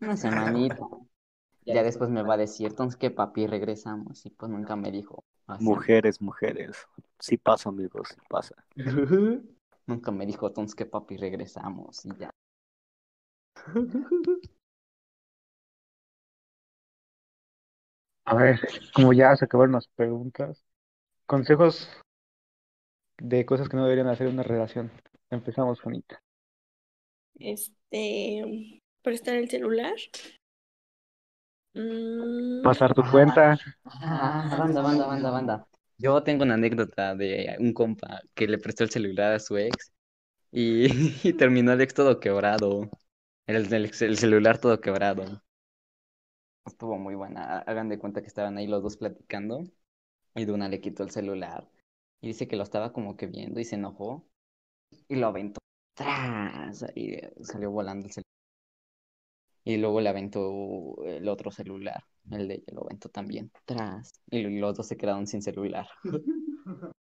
Una 0.00 0.16
semanita. 0.16 0.86
Ya 1.64 1.82
después 1.82 2.10
me 2.10 2.22
va 2.22 2.34
a 2.34 2.36
decir, 2.36 2.68
entonces 2.68 2.96
que 2.96 3.10
papi, 3.10 3.46
regresamos. 3.46 4.24
Y 4.26 4.30
pues 4.30 4.50
nunca 4.52 4.76
me 4.76 4.92
dijo. 4.92 5.24
así. 5.46 5.64
Mujeres, 5.64 6.20
mujeres. 6.20 6.76
Sí 7.18 7.36
pasa, 7.38 7.70
amigos, 7.70 8.10
sí 8.10 8.20
pasa. 8.28 8.54
Nunca 9.86 10.10
me 10.10 10.26
dijo, 10.26 10.48
entonces 10.48 10.74
que 10.74 10.84
papi, 10.84 11.16
regresamos. 11.16 12.04
Y 12.04 12.14
ya. 12.16 12.30
A 18.28 18.34
ver, 18.34 18.60
como 18.92 19.12
ya 19.12 19.36
se 19.36 19.44
acabaron 19.44 19.72
las 19.72 19.86
preguntas, 19.86 20.64
consejos 21.26 21.88
de 23.18 23.46
cosas 23.46 23.68
que 23.68 23.76
no 23.76 23.84
deberían 23.84 24.08
hacer 24.08 24.26
en 24.26 24.34
una 24.34 24.42
relación. 24.42 24.90
Empezamos, 25.30 25.80
Juanita. 25.80 26.20
Este, 27.38 28.80
prestar 29.02 29.36
el 29.36 29.48
celular. 29.50 29.94
Mm, 31.74 32.66
Pasar 32.66 32.92
tu 32.94 33.02
cuenta. 33.02 33.56
Ah, 33.84 34.56
banda, 34.58 34.82
banda, 34.82 35.06
banda, 35.06 35.30
banda. 35.30 35.66
Yo 35.98 36.22
tengo 36.22 36.44
una 36.44 36.54
anécdota 36.54 37.14
de 37.14 37.56
un 37.58 37.72
compa 37.72 38.20
que 38.34 38.46
le 38.46 38.58
prestó 38.58 38.84
el 38.84 38.90
celular 38.90 39.32
a 39.32 39.38
su 39.40 39.56
ex 39.56 39.92
y, 40.52 40.86
y 41.28 41.34
terminó 41.34 41.72
el 41.72 41.80
ex 41.82 41.94
todo 41.94 42.20
quebrado. 42.20 42.90
El, 43.46 43.72
el, 43.74 43.86
el 44.00 44.18
celular 44.18 44.58
todo 44.58 44.80
quebrado. 44.80 45.42
Estuvo 46.66 46.98
muy 46.98 47.14
buena. 47.14 47.58
Hagan 47.60 47.88
de 47.88 47.98
cuenta 47.98 48.20
que 48.20 48.26
estaban 48.28 48.56
ahí 48.58 48.66
los 48.66 48.82
dos 48.82 48.96
platicando 48.96 49.64
y 50.34 50.44
Duna 50.46 50.68
le 50.68 50.80
quitó 50.80 51.02
el 51.04 51.10
celular 51.10 51.68
y 52.20 52.28
dice 52.28 52.48
que 52.48 52.56
lo 52.56 52.64
estaba 52.64 52.92
como 52.92 53.16
que 53.16 53.26
viendo 53.28 53.60
y 53.60 53.64
se 53.64 53.76
enojó 53.76 54.28
y 55.08 55.16
lo 55.16 55.28
aventó. 55.28 55.60
¡Tras! 55.96 56.84
Y 56.94 57.18
salió 57.42 57.70
volando 57.70 58.06
el 58.06 58.12
celular. 58.12 58.26
Y 59.64 59.78
luego 59.78 60.00
le 60.00 60.10
aventó 60.10 61.02
el 61.04 61.26
otro 61.28 61.50
celular, 61.50 62.04
el 62.30 62.46
de 62.46 62.54
ella 62.54 62.72
lo 62.72 62.84
aventó 62.84 63.08
también. 63.08 63.50
¡Tras! 63.64 64.12
Y 64.30 64.42
los 64.42 64.76
dos 64.76 64.86
se 64.86 64.96
quedaron 64.96 65.26
sin 65.26 65.42
celular. 65.42 65.88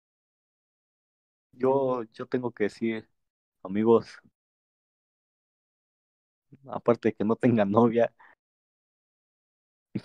Yo, 1.56 2.04
yo 2.14 2.26
tengo 2.26 2.52
que 2.52 2.64
decir, 2.66 3.08
amigos, 3.64 4.08
aparte 6.68 7.10
de 7.10 7.14
que 7.14 7.24
no 7.24 7.36
tengan 7.36 7.70
novia, 7.70 8.12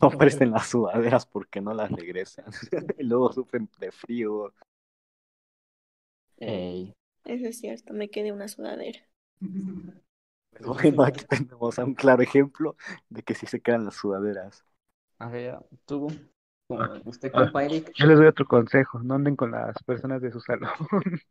no 0.03 0.11
presten 0.11 0.51
las 0.51 0.69
sudaderas 0.69 1.27
porque 1.27 1.61
no 1.61 1.73
las 1.73 1.91
regresan. 1.91 2.45
y 2.99 3.05
luego 3.05 3.33
sufren 3.33 3.69
de 3.79 3.91
frío. 3.91 4.53
Ey. 6.41 6.95
Eso 7.29 7.47
es 7.47 7.59
cierto, 7.61 7.93
me 7.95 8.11
quedé 8.11 8.33
una 8.33 8.49
sudadera. 8.49 9.01
Pues 10.51 10.67
bueno, 10.83 11.03
aquí 11.05 11.25
tenemos 11.25 11.79
a 11.79 11.85
un 11.85 11.95
claro 11.95 12.23
ejemplo 12.23 12.77
de 13.09 13.23
que 13.23 13.35
sí 13.35 13.47
se 13.47 13.61
quedan 13.61 13.85
las 13.85 13.97
sudaderas. 13.97 14.65
A 15.21 15.29
ver, 15.29 15.59
tú, 15.87 16.09
como 16.67 17.01
usted, 17.05 17.33
Ah. 17.33 17.45
compa 17.45 17.65
Eric, 17.65 17.93
Yo 17.97 18.07
les 18.07 18.19
doy 18.19 18.27
otro 18.27 18.47
consejo, 18.47 18.99
no 19.01 19.15
anden 19.15 19.37
con 19.37 19.51
las 19.51 19.83
personas 19.85 20.21
de 20.23 20.31
su 20.33 20.41
salón. 20.41 20.71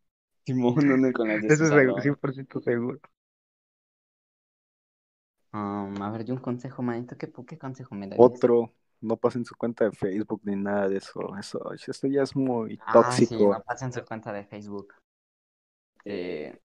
Simón, 0.48 0.88
no 0.88 0.96
ande 0.96 1.14
con 1.14 1.28
las 1.28 1.42
de 1.44 1.50
Eso 1.50 1.64
su 1.64 1.66
es 1.66 1.72
segu- 1.72 1.94
salón. 1.94 2.02
100% 2.02 2.60
seguro. 2.62 3.00
Um, 5.54 6.02
a 6.02 6.10
ver, 6.12 6.24
yo 6.26 6.34
un 6.36 6.40
consejo, 6.42 6.82
manito, 6.82 7.18
¿qué, 7.18 7.32
qué 7.48 7.58
consejo 7.58 7.96
me 7.96 8.08
darías? 8.08 8.32
Otro, 8.32 8.74
no 9.02 9.18
pasen 9.18 9.46
su 9.46 9.56
cuenta 9.56 9.86
de 9.86 9.92
Facebook 9.92 10.42
ni 10.44 10.56
nada 10.56 10.88
de 10.90 10.98
eso. 10.98 11.36
Eso, 11.40 11.72
eso 11.74 12.08
ya 12.08 12.24
es 12.24 12.36
muy 12.36 12.78
Ah, 12.80 13.12
sí, 13.12 13.26
tóxico. 13.26 13.54
no 13.54 13.62
pasen 13.64 13.94
su 13.94 14.04
cuenta 14.06 14.32
de 14.34 14.46
Facebook. 14.46 14.94
Eh, 16.10 16.58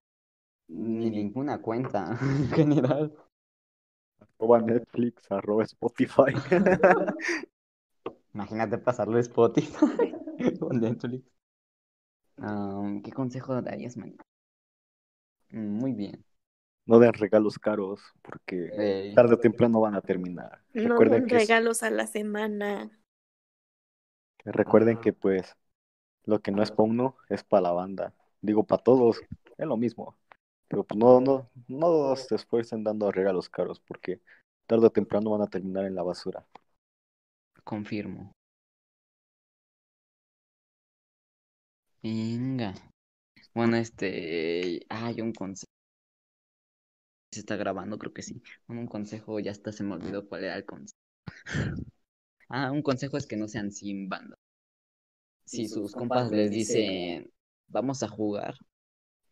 ni 0.69 1.09
ninguna 1.11 1.61
cuenta 1.61 2.17
en 2.21 2.49
general. 2.51 3.13
Arroba 4.39 4.59
Netflix, 4.61 5.31
arroba 5.31 5.63
Spotify. 5.63 6.33
Imagínate 8.35 8.77
pasarlo 8.77 9.17
a 9.17 9.21
Spotify 9.21 10.05
o 10.61 10.73
Netflix. 10.73 11.23
Um, 12.37 13.01
¿qué 13.01 13.11
consejo 13.11 13.59
darías, 13.61 13.97
man? 13.97 14.15
Mm, 15.51 15.79
Muy 15.79 15.93
bien. 15.93 16.25
no 16.85 16.99
den 16.99 17.13
regalos 17.13 17.59
caros 17.59 18.01
porque 18.21 18.73
Eh, 18.73 19.13
tarde 19.13 19.35
o 19.35 19.39
temprano 19.39 19.81
van 19.81 19.95
a 19.95 20.01
terminar. 20.01 20.63
No 20.75 20.97
Recuerden 20.97 21.01
den 21.01 21.27
que, 21.27 21.37
es- 21.37 21.53
regalos 21.53 21.81
a 21.81 21.89
la 21.89 22.05
semana. 22.05 22.91
recuerden 24.45 24.97
que 24.97 25.11
pues 25.11 25.53
lo 26.25 26.41
que 26.41 26.51
no 26.51 26.63
es 26.63 26.71
para 26.71 26.89
uno 26.89 27.17
es 27.29 27.43
para 27.43 27.63
la 27.63 27.71
banda. 27.73 28.13
Digo, 28.43 28.63
para 28.65 28.83
todos, 28.83 29.21
es 29.57 29.65
lo 29.65 29.77
mismo. 29.77 30.17
Pero 30.67 30.83
pues 30.83 30.97
no, 30.99 31.21
no, 31.21 31.49
no 31.67 32.15
se 32.15 32.35
esfuercen 32.35 32.83
dando 32.83 33.11
regalos 33.11 33.49
caros 33.49 33.79
porque 33.79 34.21
tarde 34.67 34.87
o 34.87 34.89
temprano 34.91 35.31
van 35.31 35.41
a 35.43 35.47
terminar 35.47 35.85
en 35.85 35.95
la 35.95 36.03
basura. 36.03 36.45
confirmo. 37.63 38.33
Venga. 42.03 42.73
Bueno, 43.55 43.77
este. 43.77 44.85
Hay 44.89 45.21
un 45.21 45.31
consejo. 45.31 45.71
¿Se 47.31 47.39
está 47.39 47.55
grabando? 47.55 47.97
Creo 47.97 48.13
que 48.13 48.23
sí. 48.23 48.43
Bueno, 48.67 48.81
un 48.81 48.87
consejo, 48.87 49.39
ya 49.39 49.51
hasta 49.51 49.71
se 49.71 49.83
me 49.83 49.93
olvidó 49.93 50.27
cuál 50.27 50.43
era 50.43 50.57
el 50.57 50.65
consejo. 50.65 50.99
Ah, 52.49 52.71
un 52.71 52.83
consejo 52.83 53.17
es 53.17 53.25
que 53.25 53.37
no 53.37 53.47
sean 53.47 53.71
sin 53.71 54.09
banda. 54.09 54.35
Si 55.45 55.67
sus 55.67 55.93
compas 55.93 56.29
les 56.29 56.51
dicen, 56.51 57.32
vamos 57.73 58.03
a 58.03 58.07
jugar, 58.07 58.55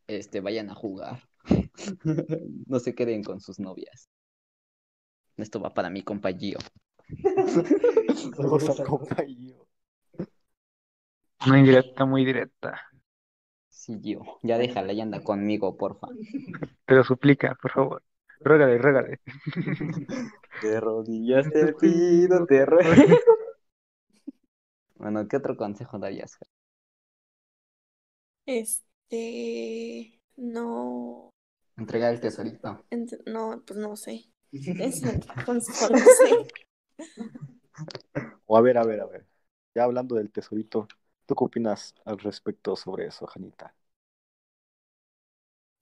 este, 0.08 0.42
vayan 0.42 0.70
a 0.70 0.76
jugar. 0.76 1.22
No 2.68 2.80
se 2.80 2.94
queden 2.94 3.24
con 3.24 3.40
sus 3.42 3.60
novias. 3.60 4.10
Esto 5.38 5.60
va 5.60 5.74
para 5.74 5.90
mi 5.90 6.04
compa 6.04 6.32
Gio. 6.32 6.60
Compa 8.86 9.24
yo. 9.24 9.66
Una 11.48 11.60
indirecta 11.60 12.06
muy 12.06 12.24
directa. 12.26 12.80
Sí, 13.70 14.00
Gio. 14.02 14.22
Ya 14.44 14.58
déjala 14.58 14.94
y 14.94 15.02
anda 15.02 15.24
conmigo, 15.24 15.76
porfa. 15.78 16.08
Te 16.86 16.96
lo 16.96 17.04
suplica, 17.04 17.56
por 17.62 17.72
favor. 17.72 18.04
Régale, 18.42 18.78
régale. 18.78 19.20
De 20.62 20.80
rodillas 20.80 21.50
te 21.52 21.74
pido, 21.74 22.46
te 22.46 22.66
ruego. 22.66 23.18
Bueno, 24.96 25.28
¿qué 25.28 25.38
otro 25.38 25.58
consejo 25.58 25.98
darías? 25.98 26.38
Este, 28.46 30.20
no, 30.38 31.30
Entregar 31.78 32.14
el 32.14 32.20
tesorito. 32.22 32.84
ent- 32.90 33.22
no, 33.26 33.64
pues 33.66 33.80
no 33.80 33.96
sé. 33.96 34.26
Es. 34.52 35.02
O 38.46 38.58
a 38.58 38.62
ver, 38.62 38.78
a 38.78 38.84
ver, 38.84 39.00
a 39.02 39.06
ver. 39.06 39.26
Ya 39.74 39.84
hablando 39.86 40.16
del 40.16 40.32
tesorito, 40.32 40.88
¿tú 41.26 41.36
qué 41.36 41.44
opinas 41.44 41.96
al 42.06 42.20
respecto 42.20 42.76
sobre 42.76 43.08
eso, 43.08 43.26
Janita? 43.26 43.74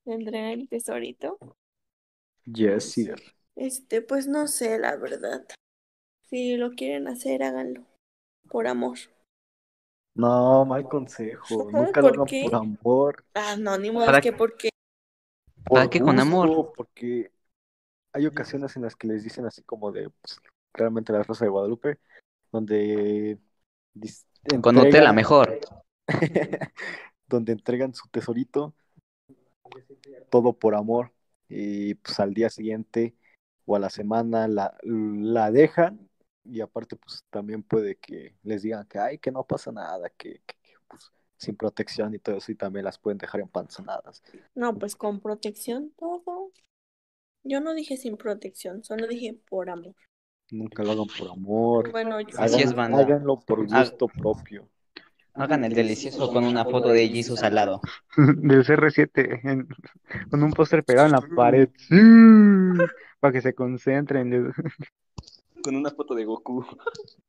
¿De 0.05 0.13
entregar 0.13 0.53
el 0.53 0.67
tesorito? 0.69 1.37
Yes, 2.45 2.91
sir. 2.93 3.15
Este, 3.55 4.01
pues 4.01 4.27
no 4.27 4.47
sé, 4.47 4.79
la 4.79 4.95
verdad. 4.95 5.45
Si 6.29 6.57
lo 6.57 6.71
quieren 6.71 7.07
hacer, 7.07 7.43
háganlo. 7.43 7.85
Por 8.49 8.67
amor. 8.67 8.97
No, 10.19 10.65
mal 10.65 10.83
consejo. 10.83 11.69
Nunca 11.71 12.01
lo 12.01 12.09
¿por 12.09 12.15
hagan 12.15 12.25
qué? 12.25 12.43
por 12.43 12.55
amor. 12.55 13.25
Ah, 13.33 13.55
no, 13.57 13.77
ni 13.77 13.89
modo, 13.89 14.05
¿Para 14.05 14.17
es 14.17 14.23
que 14.23 14.33
porque 14.33 14.69
¿Para 15.63 15.83
por 15.83 15.89
qué 15.89 15.99
con 16.01 16.19
amor? 16.19 16.73
Porque 16.75 17.31
hay 18.11 18.25
ocasiones 18.25 18.75
en 18.75 18.81
las 18.81 18.95
que 18.95 19.07
les 19.07 19.23
dicen 19.23 19.45
así 19.45 19.61
como 19.63 19.91
de, 19.91 20.09
pues, 20.09 20.41
claramente 20.73 21.13
la 21.13 21.23
Rosa 21.23 21.45
de 21.45 21.51
Guadalupe, 21.51 21.99
donde 22.51 23.39
Con 24.61 24.75
Nutella 24.75 25.13
mejor. 25.13 25.59
donde 27.27 27.53
entregan 27.53 27.93
su 27.93 28.09
tesorito, 28.09 28.73
todo 30.29 30.53
por 30.53 30.75
amor, 30.75 31.13
y 31.47 31.93
pues 31.95 32.19
al 32.19 32.33
día 32.33 32.49
siguiente 32.49 33.15
o 33.65 33.75
a 33.75 33.79
la 33.79 33.89
semana 33.89 34.47
la, 34.47 34.75
la 34.83 35.51
dejan, 35.51 36.08
y 36.43 36.61
aparte 36.61 36.95
pues 36.95 37.23
también 37.29 37.63
puede 37.63 37.95
que 37.97 38.35
les 38.43 38.61
digan 38.63 38.85
que 38.87 38.99
ay, 38.99 39.17
que 39.19 39.31
no 39.31 39.43
pasa 39.43 39.71
nada, 39.71 40.09
que, 40.17 40.41
que- 40.45 40.55
que, 40.61 40.73
pues, 40.87 41.11
sin 41.37 41.55
protección 41.55 42.13
y 42.13 42.19
todo 42.19 42.37
eso, 42.37 42.51
y 42.51 42.55
también 42.55 42.85
las 42.85 42.97
pueden 42.99 43.17
dejar 43.17 43.41
empanzonadas. 43.41 44.21
No, 44.55 44.77
pues 44.77 44.95
con 44.95 45.19
protección 45.21 45.91
todo. 45.97 46.51
Yo 47.43 47.61
no 47.61 47.73
dije 47.73 47.95
sin 47.97 48.17
protección, 48.17 48.83
solo 48.83 49.07
dije 49.07 49.39
por 49.49 49.69
amor. 49.69 49.95
Nunca 50.51 50.83
lo 50.83 50.91
hagan 50.91 51.05
por 51.17 51.29
amor, 51.31 51.91
Bueno, 51.91 52.19
yo- 52.21 52.37
Así 52.39 52.61
es, 52.61 52.71
hagan- 52.71 52.75
banda. 52.91 52.99
háganlo 52.99 53.39
por 53.39 53.65
Ah. 53.71 53.81
gusto 53.81 54.07
propio. 54.07 54.67
Hagan 55.35 55.63
el 55.63 55.73
delicioso 55.73 56.33
con 56.33 56.43
una 56.43 56.65
foto 56.65 56.89
de 56.89 57.07
Jesus 57.07 57.43
al 57.43 57.55
lado. 57.55 57.79
Del 58.43 58.65
CR7 58.65 59.39
en- 59.43 59.67
con 60.29 60.43
un 60.43 60.51
póster 60.51 60.83
pegado 60.83 61.05
en 61.07 61.13
la 61.13 61.21
pared. 61.35 61.69
Para 63.21 63.31
que 63.33 63.41
se 63.41 63.53
concentren. 63.53 64.51
Con 65.63 65.75
una 65.75 65.91
foto 65.91 66.15
de 66.15 66.25
Goku. 66.25 66.65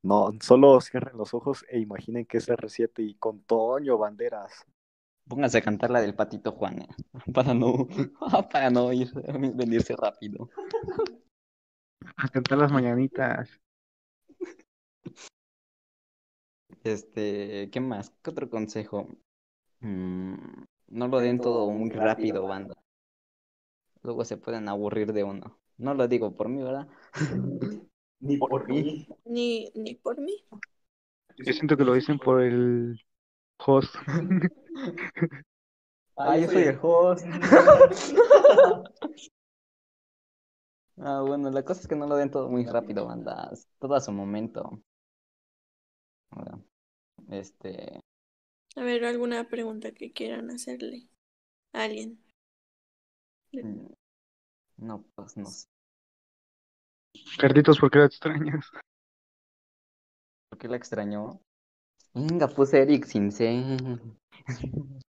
No, 0.03 0.31
solo 0.41 0.81
cierren 0.81 1.17
los 1.17 1.35
ojos 1.35 1.65
e 1.69 1.79
imaginen 1.81 2.27
que 2.27 2.39
es 2.39 2.49
R7 2.49 3.03
y 3.03 3.15
con 3.15 3.41
Toño 3.43 3.99
Banderas. 3.99 4.65
Pónganse 5.29 5.59
a 5.59 5.63
cantar 5.63 5.91
la 5.91 6.01
del 6.01 6.15
patito 6.15 6.53
Juan. 6.53 6.83
eh, 6.83 6.89
Para 7.35 7.55
no, 7.55 7.87
para 8.53 8.71
no 8.71 8.93
ir, 8.93 9.13
venirse 9.55 9.95
rápido. 9.97 10.49
A 12.17 12.29
cantar 12.29 12.59
las 12.59 12.73
mañanitas. 12.73 13.51
Este, 16.83 17.69
¿qué 17.71 17.81
más? 17.81 18.11
¿Qué 18.23 18.31
otro 18.31 18.49
consejo? 18.49 19.09
Mm, 19.81 20.35
no 20.89 21.09
lo 21.09 21.21
den 21.21 21.41
todo 21.41 21.71
muy 21.71 21.91
rápido, 21.91 22.47
banda. 22.47 22.75
Luego 24.03 24.25
se 24.25 24.37
pueden 24.37 24.69
aburrir 24.69 25.13
de 25.13 25.25
uno. 25.25 25.59
No 25.79 25.95
lo 25.95 26.09
digo 26.09 26.35
por 26.35 26.49
mí, 26.49 26.63
¿verdad? 26.63 26.89
Ni 28.21 28.37
por 28.37 28.69
mí. 28.69 29.07
ni, 29.25 29.71
ni 29.75 29.95
por 29.95 30.21
mí. 30.21 30.45
Yo 31.39 31.53
siento 31.53 31.77
que 31.77 31.85
lo 31.85 31.95
dicen 31.95 32.19
por 32.19 32.43
el 32.43 33.01
host. 33.59 33.95
Ah, 36.17 36.37
yo 36.37 36.49
soy 36.49 36.65
el 36.65 36.79
host. 36.83 37.25
Ah, 41.03 41.23
bueno, 41.27 41.51
la 41.51 41.65
cosa 41.65 41.81
es 41.81 41.89
que 41.89 41.97
no 41.97 42.07
lo 42.07 42.17
den 42.17 42.31
todo 42.31 42.49
muy 42.51 42.65
rápido, 42.67 43.07
banda. 43.07 43.51
Todo 43.79 43.95
a 43.95 44.01
su 44.01 44.13
momento. 44.13 44.83
Este, 47.31 48.01
A 48.77 48.83
ver, 48.83 49.05
alguna 49.05 49.49
pregunta 49.49 49.93
que 49.93 50.13
quieran 50.13 50.51
hacerle 50.51 51.09
a 51.73 51.85
alguien. 51.85 52.21
mm, 53.53 53.87
no, 54.79 55.05
pues 55.15 55.37
no 55.37 55.47
sé. 55.47 55.67
Carlitos, 57.39 57.79
¿por 57.79 57.91
qué 57.91 57.99
lo 57.99 58.05
extrañas? 58.05 58.71
¿Por 60.49 60.59
qué 60.59 60.69
la 60.69 60.77
extrañó? 60.77 61.41
Venga, 62.15 62.49
puse 62.49 62.83
Eric 62.83 63.05
sin 63.05 63.31
C. 63.33 63.77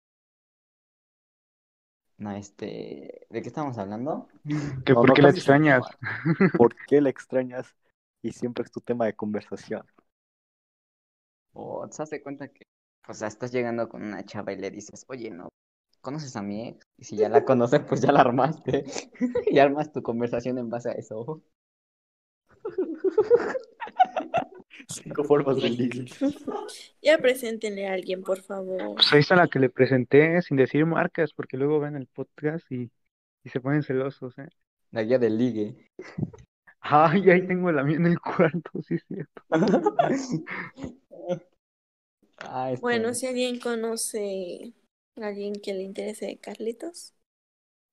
No, 2.20 2.32
este, 2.32 3.26
¿de 3.30 3.42
qué 3.42 3.48
estamos 3.48 3.78
hablando? 3.78 4.28
¿Que 4.84 4.94
No, 4.94 5.00
por 5.00 5.08
no 5.08 5.14
qué 5.14 5.22
la 5.22 5.30
extrañas? 5.30 5.86
¿Por 6.58 6.76
qué 6.88 7.00
la 7.00 7.10
extrañas? 7.10 7.74
Y 8.22 8.34
siempre 8.34 8.66
es 8.66 8.72
tu 8.72 8.82
tema 8.82 9.06
de 9.06 9.16
conversación. 9.16 9.86
O 11.54 11.88
te 11.88 11.98
das 11.98 12.10
de 12.10 12.22
cuenta 12.22 12.50
que, 12.50 12.66
o 13.08 13.14
sea, 13.14 13.30
estás 13.30 13.54
llegando 13.54 13.88
con 13.88 14.04
una 14.04 14.26
chava 14.26 14.52
y 14.52 14.58
le 14.58 14.70
dices, 14.70 15.06
oye, 15.08 15.32
no, 15.32 15.48
¿conoces 16.02 16.36
a 16.36 16.42
mi 16.42 16.68
ex? 16.68 16.86
Y 16.98 17.06
si 17.06 17.16
ya 17.16 17.30
la 17.30 17.46
conoces, 17.46 17.80
pues 17.88 18.02
ya 18.02 18.12
la 18.12 18.20
armaste. 18.20 18.84
Y 19.50 19.60
armas 19.60 19.94
tu 19.94 20.04
conversación 20.04 20.58
en 20.58 20.70
base 20.70 20.90
a 20.90 20.94
eso. 20.94 21.42
Cinco 24.90 25.24
formas 25.24 25.62
de 25.62 25.70
ligue. 25.70 26.06
Ya 27.02 27.18
preséntenle 27.18 27.88
a 27.88 27.94
alguien, 27.94 28.24
por 28.24 28.42
favor. 28.42 28.96
Pues 28.96 29.14
ahí 29.14 29.20
está 29.20 29.36
la 29.36 29.48
que 29.48 29.60
le 29.60 29.70
presenté 29.70 30.42
sin 30.42 30.58
decir 30.58 30.86
marcas, 30.86 31.34
porque 31.34 31.58
luego 31.58 31.80
ven 31.80 31.96
el 31.96 32.08
podcast 32.08 32.70
y 32.72 32.90
Y 33.44 33.50
se 33.50 33.62
ponen 33.62 33.84
celosos, 33.84 34.38
¿eh? 34.38 34.50
La 34.92 35.04
guía 35.04 35.20
del 35.20 35.38
ligue. 35.38 35.92
Ay, 36.82 37.30
ahí 37.30 37.46
tengo 37.46 37.72
la 37.72 37.84
mía 37.84 37.98
en 37.98 38.08
el 38.08 38.20
cuarto, 38.20 38.82
sí, 38.82 38.96
es 38.96 39.06
cierto. 39.08 39.44
Ah, 42.42 42.72
este, 42.72 42.82
Bueno, 42.82 43.14
si 43.14 43.28
alguien 43.28 43.60
conoce 43.60 44.74
a 45.18 45.28
alguien 45.28 45.56
que 45.56 45.74
le 45.74 45.84
interese 45.84 46.40
Carlitos, 46.42 47.14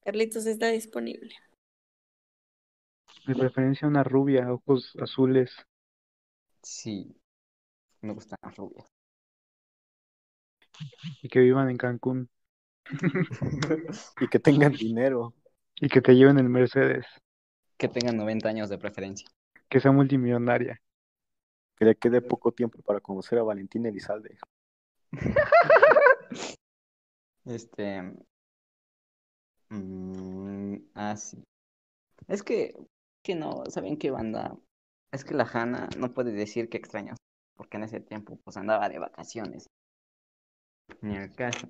Carlitos 0.04 0.46
está 0.46 0.68
disponible. 0.68 1.34
De 3.26 3.34
preferencia 3.34 3.88
una 3.88 4.04
rubia, 4.04 4.52
ojos 4.52 4.94
azules. 5.00 5.50
Sí, 6.68 7.16
me 8.00 8.12
gustan 8.12 8.40
las 8.42 8.56
rubias. 8.56 8.92
Y 11.22 11.28
que 11.28 11.38
vivan 11.38 11.70
en 11.70 11.76
Cancún. 11.76 12.28
Y 14.20 14.26
que 14.26 14.40
tengan 14.40 14.72
dinero. 14.72 15.32
Y 15.76 15.88
que 15.88 16.00
te 16.00 16.16
lleven 16.16 16.40
el 16.40 16.48
Mercedes. 16.48 17.06
Que 17.76 17.86
tengan 17.86 18.16
90 18.16 18.48
años 18.48 18.68
de 18.68 18.78
preferencia. 18.78 19.28
Que 19.68 19.78
sea 19.78 19.92
multimillonaria. 19.92 20.82
Que 21.76 21.84
le 21.84 21.94
quede 21.94 22.20
poco 22.20 22.50
tiempo 22.50 22.82
para 22.82 22.98
conocer 22.98 23.38
a 23.38 23.44
Valentín 23.44 23.86
Elizalde. 23.86 24.36
Este. 27.44 28.12
mm, 29.70 30.78
ah, 30.94 31.16
sí. 31.16 31.40
Es 32.26 32.42
que, 32.42 32.74
que 33.22 33.36
no, 33.36 33.62
¿saben 33.66 33.96
qué 33.98 34.10
banda? 34.10 34.58
Es 35.12 35.24
que 35.24 35.34
la 35.34 35.48
Hanna 35.50 35.88
no 35.98 36.12
puede 36.12 36.32
decir 36.32 36.68
que 36.68 36.76
extraña, 36.78 37.14
porque 37.56 37.76
en 37.76 37.84
ese 37.84 38.00
tiempo 38.00 38.38
pues 38.44 38.56
andaba 38.56 38.88
de 38.88 38.98
vacaciones. 38.98 39.66
Ni 41.02 41.16
al 41.16 41.32
caso. 41.32 41.68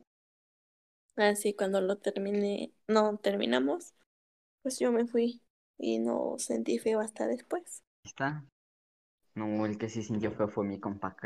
Así 1.16 1.54
cuando 1.54 1.80
lo 1.80 1.96
terminé, 1.96 2.72
no 2.88 3.16
terminamos, 3.18 3.94
pues 4.62 4.78
yo 4.78 4.92
me 4.92 5.06
fui 5.06 5.42
y 5.78 5.98
no 5.98 6.34
sentí 6.38 6.78
feo 6.78 7.00
hasta 7.00 7.26
después. 7.26 7.82
Ahí 8.04 8.08
está. 8.08 8.44
No, 9.34 9.66
el 9.66 9.78
que 9.78 9.88
sí 9.88 10.02
sintió 10.02 10.32
feo 10.32 10.48
fue 10.48 10.64
mi 10.64 10.80
compa. 10.80 11.16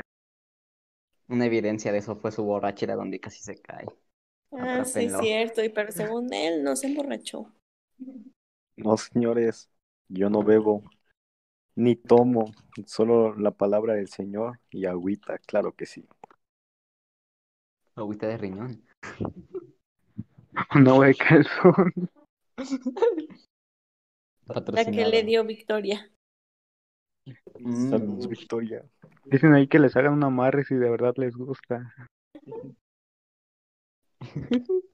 Una 1.29 1.47
evidencia 1.47 1.93
de 1.93 1.99
eso 1.99 2.17
fue 2.17 2.33
su 2.33 2.43
borrachera 2.45 2.97
donde 2.97 3.21
casi 3.21 3.41
se 3.43 3.57
cae. 3.57 3.87
Ah, 4.53 4.85
sí, 4.85 5.09
cierto, 5.09 5.63
y 5.63 5.69
pero 5.69 5.93
según 5.93 6.33
él 6.33 6.63
no 6.65 6.75
se 6.77 6.89
emborrachó. 6.89 7.53
No, 8.77 8.97
señores, 8.97 9.71
yo 10.09 10.29
no 10.31 10.43
bebo, 10.43 10.83
ni 11.75 11.97
tomo, 11.97 12.53
solo 12.87 13.35
la 13.37 13.53
palabra 13.53 13.95
del 13.95 14.09
Señor 14.09 14.61
y 14.71 14.87
agüita, 14.87 15.39
claro 15.39 15.73
que 15.73 15.87
sí. 15.87 16.07
Agüita 17.95 18.27
de 18.27 18.37
riñón. 18.37 18.85
Una 20.75 20.91
agua 20.91 21.07
de 21.07 21.15
calzón. 21.15 21.93
La 24.47 24.85
que 24.85 25.07
le 25.07 25.23
dio 25.23 25.45
Victoria. 25.45 26.11
Mm. 27.59 27.91
Saludos, 27.91 28.29
Victoria. 28.29 28.85
Dicen 29.25 29.55
ahí 29.55 29.69
que 29.69 29.79
les 29.79 29.97
hagan 29.97 30.15
un 30.15 30.25
amarre 30.25 30.65
si 30.65 30.75
de 30.75 30.91
verdad 30.91 31.15
les 31.17 31.37
gusta. 31.37 31.95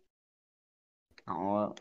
No. 1.27 1.75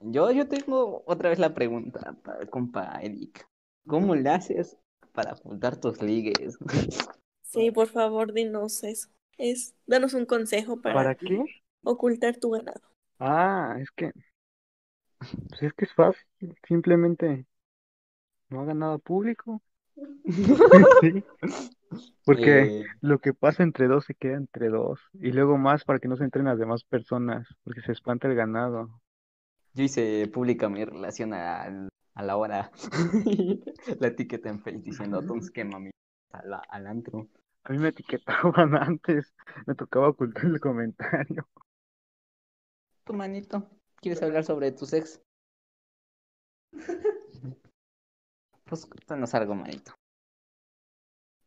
Yo, 0.00 0.30
yo 0.32 0.48
tengo 0.48 1.02
otra 1.06 1.30
vez 1.30 1.38
la 1.38 1.54
pregunta 1.54 2.16
para 2.24 2.40
el 2.40 2.50
compa 2.50 2.98
Eric. 3.02 3.46
¿Cómo 3.86 4.14
le 4.14 4.28
haces 4.30 4.76
para 5.12 5.32
ocultar 5.34 5.76
tus 5.80 6.00
ligues? 6.02 6.58
Sí, 7.42 7.70
por 7.70 7.88
favor, 7.88 8.32
dinos 8.32 8.82
eso. 8.82 9.08
Es, 9.36 9.74
danos 9.86 10.14
un 10.14 10.24
consejo 10.26 10.80
para, 10.80 11.02
¿Para 11.02 11.14
qué? 11.16 11.42
ocultar 11.84 12.36
tu 12.38 12.50
ganado. 12.50 12.82
Ah, 13.18 13.76
es 13.80 13.90
que. 13.92 14.12
Pues 15.48 15.62
es 15.62 15.72
que 15.74 15.84
es 15.84 15.92
fácil. 15.94 16.56
Simplemente 16.66 17.46
no 18.50 18.60
hagan 18.60 18.78
nada 18.80 18.98
público. 18.98 19.62
Sí. 21.00 21.24
Porque 22.24 22.70
Eh, 22.70 22.84
lo 23.00 23.18
que 23.20 23.34
pasa 23.34 23.62
entre 23.62 23.88
dos 23.88 24.04
se 24.06 24.14
queda 24.14 24.36
entre 24.36 24.68
dos. 24.70 25.00
Y 25.14 25.32
luego 25.32 25.58
más 25.58 25.84
para 25.84 25.98
que 25.98 26.08
no 26.08 26.16
se 26.16 26.24
entren 26.24 26.46
las 26.46 26.58
demás 26.58 26.84
personas. 26.84 27.46
Porque 27.64 27.82
se 27.82 27.92
espanta 27.92 28.28
el 28.28 28.34
ganado. 28.36 29.00
Yo 29.74 29.84
hice 29.84 30.26
pública 30.28 30.68
mi 30.68 30.84
relación 30.84 31.32
al- 31.34 31.88
a, 32.14 32.22
la 32.22 32.36
hora. 32.36 32.70
La 34.00 34.08
etiqueta 34.08 34.48
en 34.48 34.60
Facebook 34.60 34.84
diciendo, 34.84 35.20
entonces 35.20 35.50
que 35.50 35.64
mami, 35.64 35.90
a 36.32 36.44
la- 36.44 36.62
al 36.68 36.86
antro. 36.86 37.28
A 37.64 37.72
mí 37.72 37.78
me 37.78 37.88
etiquetaban 37.88 38.74
antes. 38.76 39.34
Me 39.66 39.74
tocaba 39.74 40.08
ocultar 40.08 40.44
el 40.46 40.60
comentario. 40.60 41.48
Tu 43.04 43.12
manito, 43.12 43.68
¿quieres 44.00 44.22
hablar 44.22 44.42
sobre 44.44 44.72
tu 44.72 44.86
ex? 44.96 45.20
Pues 48.64 48.86
cuéntanos 48.86 49.34
algo, 49.34 49.54
manito. 49.54 49.92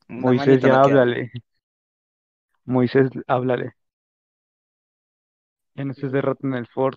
Moisés, 0.07 0.47
manito, 0.47 0.67
ya 0.67 0.74
no 0.74 0.80
háblale. 0.84 1.32
Moisés, 2.65 3.09
háblale. 3.28 3.74
Ya 5.76 5.86
no 5.86 5.91
estés 5.91 6.11
de 6.11 6.21
rato 6.24 6.47
en 6.47 6.55
el 6.55 6.65
Ford. 6.65 6.95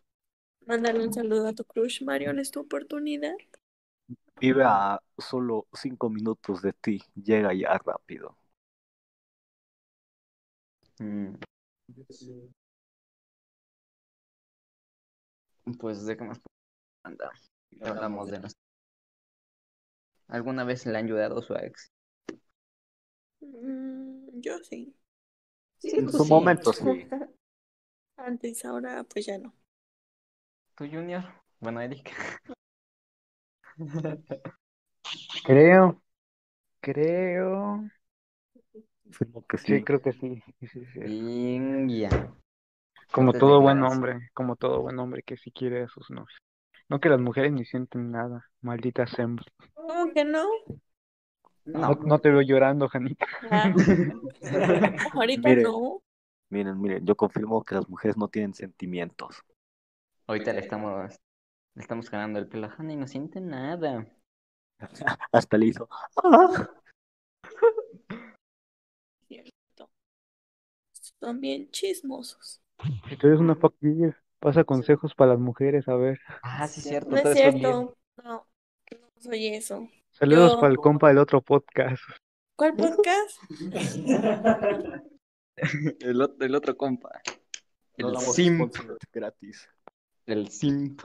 Mándale 0.66 1.00
un 1.02 1.12
saludo 1.14 1.48
a 1.48 1.54
tu 1.54 1.64
crush, 1.64 2.02
Marion, 2.02 2.38
es 2.38 2.50
tu 2.50 2.60
oportunidad. 2.60 3.34
Vive 4.40 4.64
a 4.64 4.98
solo 5.18 5.66
cinco 5.74 6.08
minutos 6.10 6.62
de 6.62 6.72
ti, 6.72 7.02
llega 7.14 7.52
ya 7.54 7.76
rápido. 7.84 8.36
Mm. 11.00 11.36
Pues 15.78 16.04
de 16.06 16.16
qué 16.16 16.24
más 16.24 16.40
anda. 17.04 17.30
Hablamos 17.82 18.30
de 18.30 18.40
nuestro. 18.40 18.60
¿Alguna 20.28 20.62
vez 20.62 20.86
le 20.86 20.96
han 20.96 21.06
ayudado 21.06 21.40
a 21.40 21.42
su 21.42 21.54
ex? 21.56 21.90
Mm, 23.40 24.40
yo 24.42 24.58
sí. 24.62 24.94
Sí, 25.78 25.92
En 25.98 26.10
tú 26.10 26.18
su 26.18 26.24
sí. 26.24 26.34
momento 26.34 26.72
sí. 26.72 27.08
Antes, 28.18 28.64
ahora 28.66 29.04
pues 29.04 29.24
ya 29.26 29.38
no. 29.38 29.54
¿Tú, 30.76 30.84
Junior? 30.86 31.24
Bueno, 31.60 31.80
Eric. 31.80 32.12
Creo. 35.44 36.02
Creo. 36.80 37.90
Que 39.48 39.58
Sí, 39.58 39.78
sí. 39.78 39.84
creo 39.84 40.02
que 40.02 40.12
sí. 40.12 40.42
Sí, 40.60 40.66
sí, 40.68 40.84
sí. 40.92 41.00
Y 41.06 42.00
ya. 42.00 42.10
Como 43.12 43.32
todo 43.32 43.60
buen 43.60 43.82
hombre, 43.82 44.28
como 44.34 44.56
todo 44.56 44.82
buen 44.82 44.98
hombre 44.98 45.22
que 45.22 45.36
sí 45.36 45.50
quiere 45.50 45.84
a 45.84 45.88
sus 45.88 46.10
novios. 46.10 46.36
No 46.88 47.00
que 47.00 47.08
las 47.08 47.20
mujeres 47.20 47.52
ni 47.52 47.64
sienten 47.64 48.10
nada, 48.10 48.44
malditas 48.60 49.18
hembras. 49.18 49.46
¿Cómo 49.74 50.12
que 50.12 50.24
no? 50.24 50.46
No, 51.64 51.80
No. 51.80 51.94
no 51.94 52.18
te 52.18 52.30
veo 52.30 52.42
llorando, 52.42 52.88
Janita. 52.88 53.26
Ah, 53.50 53.72
ahorita 55.14 55.54
no. 55.56 56.02
Miren, 56.50 56.80
miren, 56.80 57.04
yo 57.04 57.16
confirmo 57.16 57.64
que 57.64 57.74
las 57.74 57.88
mujeres 57.88 58.16
no 58.16 58.28
tienen 58.28 58.54
sentimientos. 58.54 59.42
Ahorita 60.28 60.52
le 60.52 60.60
estamos, 60.60 61.14
le 61.74 61.82
estamos 61.82 62.10
ganando 62.10 62.38
el 62.38 62.48
pelo 62.48 62.66
a 62.66 62.74
Hannah 62.76 62.92
y 62.92 62.96
no 62.96 63.06
siente 63.06 63.40
nada. 63.40 64.06
Hasta 65.32 65.56
le 65.58 65.66
hizo. 65.66 65.88
"Ah". 66.22 66.70
Cierto. 69.28 69.90
Son 71.20 71.40
bien 71.40 71.70
chismosos. 71.70 72.60
Si 73.08 73.16
tú 73.16 73.26
eres 73.28 73.40
una 73.40 73.54
fuck 73.54 73.74
girl, 73.80 74.14
pasa 74.38 74.64
consejos 74.64 75.14
para 75.14 75.32
las 75.32 75.40
mujeres, 75.40 75.88
a 75.88 75.96
ver. 75.96 76.20
Ah, 76.42 76.66
sí, 76.68 76.80
cierto. 76.80 77.10
No 77.10 77.16
es 77.16 77.32
cierto. 77.32 77.96
No, 78.22 78.46
no 78.92 79.10
soy 79.18 79.46
eso. 79.48 79.88
Saludos 80.10 80.52
Yo- 80.52 80.60
para 80.60 80.72
el 80.72 80.78
compa 80.78 81.08
del 81.08 81.18
otro 81.18 81.40
podcast. 81.42 82.02
¿Cuál 82.56 82.74
podcast? 82.74 83.38
El 86.00 86.20
otro, 86.20 86.44
el 86.46 86.54
otro 86.54 86.76
compa. 86.76 87.22
No 87.96 88.10
El 88.10 88.18
simp. 88.18 88.74
sponsor 88.74 88.98
gratis. 89.10 89.66
El 90.26 90.48
simp. 90.48 91.02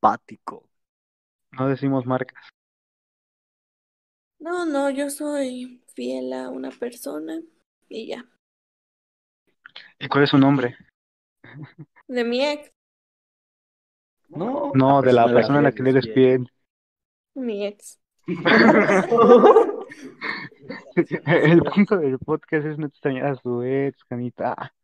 Pático. 0.00 0.66
No 1.52 1.68
decimos 1.68 2.06
marcas. 2.06 2.48
No, 4.38 4.64
no, 4.64 4.88
yo 4.88 5.10
soy 5.10 5.82
fiel 5.94 6.32
a 6.32 6.48
una 6.48 6.70
persona 6.70 7.40
y 7.88 8.08
ya. 8.08 8.24
¿Y 9.98 10.08
cuál 10.08 10.24
es 10.24 10.30
su 10.30 10.38
nombre? 10.38 10.76
De 12.06 12.24
mi 12.24 12.44
ex, 12.44 12.72
No. 14.28 14.72
No, 14.74 15.02
de 15.02 15.12
la 15.12 15.24
persona 15.24 15.34
persona 15.34 15.58
a 15.58 15.62
la 15.62 15.72
que 15.72 15.82
le 15.82 15.90
eres 15.90 16.08
fiel. 16.14 16.50
mi 17.34 17.66
ex. 17.66 18.00
El 21.26 21.62
punto 21.62 21.96
del 21.96 22.18
podcast 22.18 22.66
es 22.66 22.78
no 22.78 22.86
extrañar 22.86 23.26
a 23.26 23.36
su 23.36 23.62
ex, 23.62 24.02
Janita. 24.04 24.74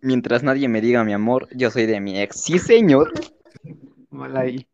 Mientras 0.00 0.42
nadie 0.42 0.68
me 0.68 0.80
diga 0.80 1.04
mi 1.04 1.12
amor, 1.12 1.48
yo 1.54 1.70
soy 1.70 1.86
de 1.86 2.00
mi 2.00 2.20
ex. 2.20 2.40
Sí, 2.40 2.58
señor. 2.58 3.12
Mal 4.10 4.36
ahí. 4.36 4.66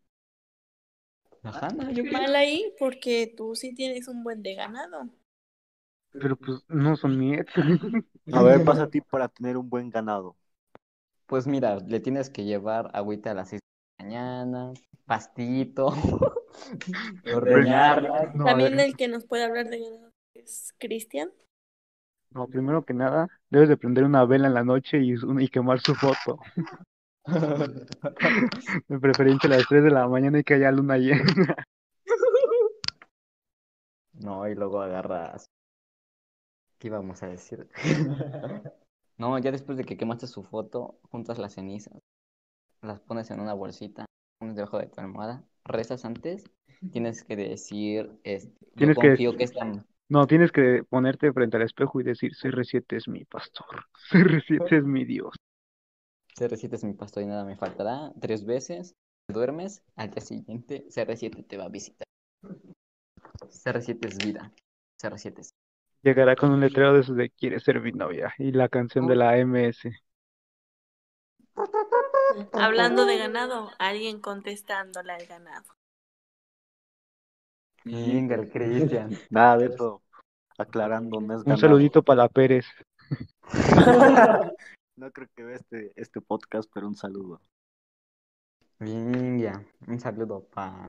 Hannah, 1.43 1.91
yo. 1.93 2.05
Mal 2.05 2.35
ahí 2.37 2.73
porque 2.79 3.33
tú 3.37 3.55
sí 3.55 3.75
tienes 3.75 4.09
un 4.09 4.23
buen 4.23 4.43
de 4.43 4.55
ganado. 4.55 5.09
Pero 6.13 6.37
pues 6.37 6.65
no 6.69 6.97
son 6.97 7.19
mi 7.19 7.35
ex. 7.35 7.53
A 8.33 8.43
ver, 8.43 8.65
pasa 8.65 8.85
a 8.85 8.91
ti 8.91 9.01
para 9.01 9.29
tener 9.29 9.57
un 9.57 9.69
buen 9.69 9.91
ganado. 9.91 10.37
Pues 11.27 11.47
mira, 11.47 11.79
le 11.79 12.01
tienes 12.01 12.31
que 12.31 12.45
llevar 12.45 12.91
agüita 12.93 13.31
a 13.31 13.35
las 13.35 13.51
6 13.51 13.61
de 13.61 14.05
la 14.05 14.05
mañana, 14.05 14.73
pastito, 15.07 15.87
ordeñarla. 17.35 18.33
No, 18.35 18.45
También 18.45 18.81
el 18.81 18.97
que 18.97 19.09
nos 19.09 19.25
puede 19.27 19.45
hablar 19.45 19.69
de 19.69 19.81
ganado 19.81 20.11
es 20.35 20.75
Cristian. 20.79 21.31
No, 22.33 22.47
primero 22.47 22.85
que 22.85 22.95
nada, 22.95 23.29
debes 23.51 23.69
de 23.69 23.77
prender 23.77 24.05
una 24.05 24.25
vela 24.25 24.47
en 24.47 24.55
la 24.55 24.65
noche 24.65 24.99
y, 25.01 25.15
y 25.15 25.49
quemar 25.49 25.81
su 25.81 25.95
foto. 25.95 26.39
De 28.89 28.99
preferencia 28.99 29.49
a 29.49 29.57
las 29.57 29.67
3 29.69 29.85
de 29.85 29.91
la 29.91 30.09
mañana 30.09 30.39
y 30.39 30.45
que 30.45 30.55
haya 30.55 30.73
luna 30.73 30.97
llena. 30.97 31.55
No, 34.15 34.49
y 34.49 34.55
luego 34.55 34.81
agarras. 34.81 35.47
¿Qué 36.79 36.89
íbamos 36.89 37.23
a 37.23 37.29
decir? 37.29 37.69
No, 39.17 39.39
ya 39.39 39.53
después 39.53 39.77
de 39.77 39.85
que 39.85 39.99
quemaste 39.99 40.27
su 40.27 40.43
foto, 40.43 40.99
juntas 41.11 41.39
las 41.39 41.53
cenizas, 41.53 42.01
las 42.81 43.01
pones 43.01 43.31
en 43.31 43.41
una 43.41 43.53
bolsita, 43.53 44.07
pones 44.39 44.57
debajo 44.57 44.79
de 44.79 44.87
tu 44.87 44.99
almohada, 44.99 45.45
rezas 45.63 46.07
antes, 46.07 46.45
tienes 46.91 47.23
que 47.23 47.37
decir, 47.37 48.19
este, 48.25 48.57
yo 48.77 48.77
Tienes 48.77 48.97
que 48.97 49.09
confío 49.09 49.37
que 49.37 49.45
esta, 49.45 49.85
No, 50.11 50.27
tienes 50.27 50.51
que 50.51 50.83
ponerte 50.83 51.33
frente 51.33 51.57
al 51.57 51.63
espejo 51.63 52.01
y 52.01 52.03
decir, 52.03 52.33
CR7 52.33 52.97
es 52.97 53.07
mi 53.07 53.25
pastor, 53.25 53.87
CR7 54.11 54.79
es 54.79 54.85
mi 54.85 55.05
Dios. 55.05 55.37
CR7 56.37 56.75
es 56.75 56.83
mi 56.83 56.95
pastor 56.95 57.23
y 57.23 57.27
nada 57.27 57.45
me 57.45 57.57
faltará, 57.57 58.13
tres 58.21 58.45
veces, 58.45 58.97
te 59.29 59.35
duermes, 59.35 59.85
al 59.95 60.11
día 60.11 60.21
siguiente 60.21 60.85
CR7 60.89 61.47
te 61.47 61.57
va 61.57 61.67
a 61.67 61.69
visitar. 61.69 62.09
CR7 62.43 64.07
es 64.09 64.19
vida, 64.19 64.53
CR7 65.01 65.39
es... 65.39 65.55
Llegará 66.03 66.35
con 66.35 66.51
un 66.51 66.59
letrero 66.59 66.93
de 66.93 67.01
esos 67.03 67.15
de 67.15 67.31
quiere 67.31 67.61
ser 67.61 67.81
mi 67.81 67.93
novia 67.93 68.35
y 68.37 68.51
la 68.51 68.69
canción 68.69 69.07
de 69.07 69.15
la 69.15 69.37
MS. 69.37 69.91
Hablando 72.53 73.07
de 73.07 73.17
ganado, 73.17 73.71
alguien 73.79 74.21
contestándole 74.21 75.13
al 75.13 75.27
ganado. 75.27 75.80
Venga, 77.85 78.37
el 78.37 78.51
Cristian. 78.53 79.11
Nada 79.31 79.59
de 79.59 79.67
eso. 79.67 80.03
Aclarando, 80.59 81.21
no 81.21 81.35
es 81.35 81.39
Un 81.41 81.45
ganado. 81.45 81.61
saludito 81.61 82.03
para 82.03 82.23
la 82.25 82.29
Pérez. 82.29 82.67
No 84.97 85.11
creo 85.13 85.29
que 85.35 85.43
vea 85.43 85.57
este, 85.57 85.93
este 85.97 86.21
podcast, 86.21 86.71
pero 86.75 86.87
un 86.87 86.95
saludo. 86.95 87.41
Venga, 88.79 89.65
un 89.87 89.99
saludo 89.99 90.45
para... 90.45 90.87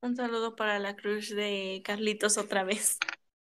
Un 0.00 0.14
saludo 0.14 0.54
para 0.54 0.78
la 0.78 0.94
cruz 0.94 1.30
de 1.34 1.82
Carlitos 1.84 2.38
otra 2.38 2.62
vez. 2.62 2.98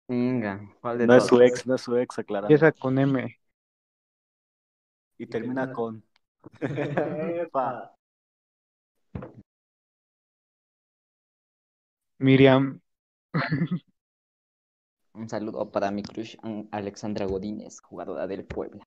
Venga, 0.09 0.75
¿cuál 0.81 0.97
de 0.97 1.07
No 1.07 1.15
es 1.15 1.27
su 1.27 1.39
ex, 1.43 1.67
no 1.67 1.75
es 1.75 1.83
su 1.83 1.99
ex, 1.99 2.19
aclarando. 2.19 2.47
Empieza 2.47 2.73
con 2.73 2.99
M. 2.99 3.39
Y 5.19 5.27
termina 5.27 5.71
con. 5.71 6.03
Epa. 6.61 7.95
Miriam. 12.21 12.81
Un 15.15 15.29
saludo 15.29 15.71
para 15.71 15.93
mi 15.93 16.03
crush 16.03 16.37
An- 16.43 16.69
Alexandra 16.73 17.25
Godínez, 17.25 17.81
jugadora 17.81 18.27
del 18.27 18.45
Puebla. 18.45 18.83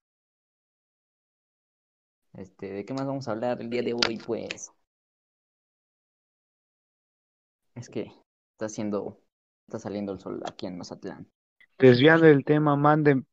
Este, 2.33 2.71
¿de 2.73 2.85
qué 2.85 2.93
más 2.93 3.07
vamos 3.07 3.27
a 3.27 3.31
hablar 3.31 3.61
el 3.61 3.69
día 3.69 3.81
de 3.81 3.93
hoy, 3.93 4.17
pues? 4.17 4.71
Es 7.75 7.89
que 7.89 8.11
está 8.53 8.65
haciendo, 8.65 9.19
está 9.67 9.79
saliendo 9.79 10.11
el 10.11 10.19
sol 10.19 10.41
aquí 10.45 10.65
en 10.65 10.77
Mazatlán. 10.77 11.27
Desviando 11.79 12.27
el 12.27 12.43
tema, 12.43 12.75
manden. 12.75 13.25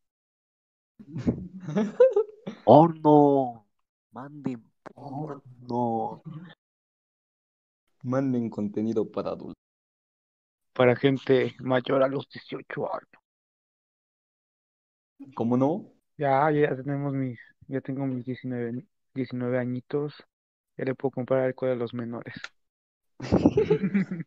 Horno. 2.65 3.67
Manden 4.13 4.63
porno. 4.95 6.23
Manden 8.03 8.51
contenido 8.51 9.11
para 9.11 9.31
adultos. 9.31 9.70
Para 10.73 10.97
gente 10.97 11.55
mayor 11.61 12.03
a 12.03 12.09
los 12.09 12.29
18 12.29 12.95
años. 12.95 13.09
¿Cómo 15.35 15.57
no? 15.57 15.93
Ya, 16.17 16.51
ya 16.51 16.77
tenemos 16.77 17.13
mis, 17.13 17.39
ya 17.69 17.81
tengo 17.81 18.07
mis 18.07 18.25
19, 18.25 18.87
19 19.15 19.59
añitos. 19.59 20.15
Ya 20.77 20.85
le 20.85 20.95
puedo 20.95 21.13
comprar 21.13 21.45
alcohol 21.45 21.73
a 21.73 21.75
los 21.75 21.95
menores. 21.95 22.35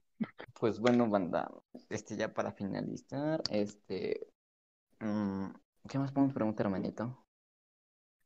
Pues 0.60 0.80
bueno, 0.80 1.10
banda, 1.10 1.52
este 1.90 2.16
ya 2.16 2.34
para 2.34 2.54
finalizar, 2.54 3.42
este, 3.50 4.28
mm, 5.02 5.48
¿qué 5.90 6.00
más 6.00 6.12
podemos 6.14 6.34
preguntar, 6.34 6.70
manito? 6.70 7.26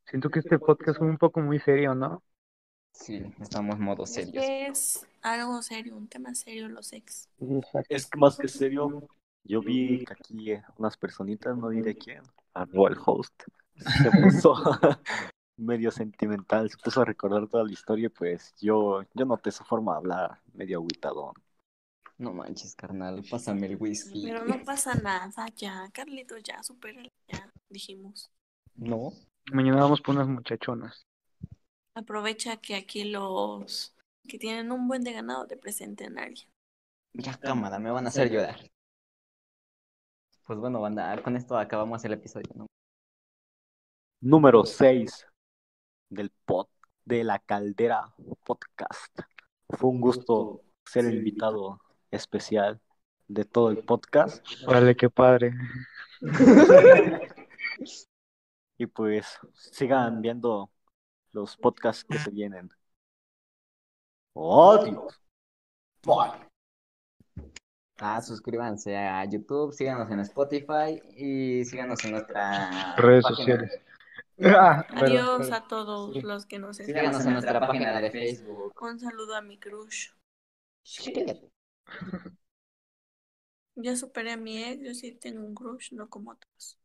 Siento 0.05 0.30
que 0.30 0.39
este 0.39 0.59
podcast 0.59 0.99
fue 0.99 1.07
un 1.07 1.18
poco 1.18 1.39
muy 1.39 1.59
serio, 1.59 1.95
¿no? 1.95 2.22
Sí, 2.91 3.21
estamos 3.39 3.75
en 3.75 3.83
modo 3.83 4.05
serios. 4.05 4.45
es 4.47 5.07
algo 5.21 5.61
serio, 5.61 5.95
un 5.95 6.07
tema 6.07 6.33
serio 6.35 6.67
los 6.67 6.91
ex. 6.93 7.29
Es 7.89 8.07
que 8.07 8.17
más 8.17 8.38
que 8.38 8.47
serio, 8.47 9.07
yo 9.43 9.61
vi 9.61 10.03
que 10.03 10.13
aquí 10.13 10.53
unas 10.77 10.97
personitas, 10.97 11.57
no 11.57 11.69
diré 11.69 11.95
quién, 11.95 12.23
arroba 12.53 12.89
el 12.89 12.97
host, 13.05 13.43
se 13.75 14.11
puso 14.11 14.53
medio 15.57 15.91
sentimental, 15.91 16.69
se 16.69 16.77
puso 16.77 17.01
a 17.01 17.05
recordar 17.05 17.47
toda 17.47 17.63
la 17.63 17.71
historia, 17.71 18.07
y 18.07 18.09
pues 18.09 18.55
yo, 18.59 19.03
yo 19.13 19.25
noté 19.25 19.51
su 19.51 19.63
forma 19.63 19.93
de 19.93 19.97
hablar, 19.97 20.41
medio 20.53 20.79
agüitadón. 20.79 21.33
No 22.17 22.33
manches, 22.33 22.75
carnal, 22.75 23.23
pásame 23.29 23.67
el 23.67 23.75
whisky. 23.75 24.23
Pero 24.23 24.43
no 24.43 24.63
pasa 24.63 24.95
nada, 24.95 25.47
ya, 25.55 25.88
Carlitos, 25.93 26.41
ya, 26.41 26.63
supéralo, 26.63 27.09
ya, 27.27 27.51
dijimos. 27.69 28.31
No, 28.75 29.13
Mañana 29.51 29.81
vamos 29.81 30.01
por 30.01 30.15
unas 30.15 30.27
muchachonas. 30.27 31.06
Aprovecha 31.97 32.57
que 32.57 32.75
aquí 32.75 33.05
los 33.05 33.95
que 34.29 34.37
tienen 34.37 34.71
un 34.71 34.87
buen 34.87 35.03
de 35.03 35.13
ganado 35.13 35.47
te 35.47 35.57
presenten 35.57 36.19
a 36.19 36.25
alguien. 36.25 36.47
ya 37.13 37.33
cámara, 37.39 37.79
me 37.79 37.89
van 37.89 38.05
a 38.05 38.09
hacer 38.09 38.29
llorar. 38.29 38.59
Pues 40.45 40.59
bueno, 40.59 40.79
banda, 40.79 41.19
con 41.23 41.35
esto 41.35 41.57
acabamos 41.57 42.05
el 42.05 42.13
episodio, 42.13 42.53
¿no? 42.53 42.67
Número 44.21 44.63
6 44.63 45.25
del 46.09 46.29
pod, 46.45 46.67
de 47.03 47.23
la 47.23 47.39
caldera 47.39 48.13
podcast. 48.43 49.19
Fue 49.67 49.89
un 49.89 49.99
gusto 49.99 50.61
ser 50.85 51.05
el 51.05 51.15
invitado 51.15 51.81
especial 52.11 52.79
de 53.27 53.43
todo 53.43 53.71
el 53.71 53.79
podcast. 53.79 54.45
Órale, 54.67 54.95
qué 54.95 55.09
padre. 55.09 55.51
Y 58.79 58.85
pues 58.85 59.39
sigan 59.55 60.21
viendo 60.21 60.69
los 61.32 61.57
podcasts 61.57 62.03
que 62.03 62.17
se 62.19 62.32
vienen. 62.32 62.69
¡Adiós! 64.36 65.19
Ah, 67.99 68.21
suscríbanse 68.21 68.95
a 68.95 69.25
YouTube, 69.25 69.73
síganos 69.73 70.09
en 70.11 70.19
Spotify 70.19 71.01
y 71.15 71.65
síganos 71.65 72.03
en 72.05 72.11
nuestra 72.11 72.95
Redes 72.97 73.23
página- 73.23 73.38
sociales. 73.38 73.82
Ah, 74.39 74.86
Adiós 74.89 75.51
a 75.51 75.67
todos 75.67 76.21
los 76.23 76.45
que 76.45 76.59
nos 76.59 76.78
Síganos 76.78 77.05
escuchan. 77.13 77.28
en 77.28 77.34
nuestra 77.34 77.59
página 77.59 77.99
de 77.99 78.11
Facebook. 78.11 78.71
Un 78.80 78.99
saludo 78.99 79.36
a 79.36 79.41
mi 79.41 79.57
crush. 79.57 80.11
Ya 83.73 83.95
superé 83.95 84.34
a 84.34 84.38
mi 84.38 84.63
ex, 84.63 84.84
yo 84.84 84.93
sí 84.93 85.13
tengo 85.13 85.43
un 85.43 85.55
crush, 85.55 85.91
no 85.93 86.07
como 86.07 86.32
otros. 86.32 86.78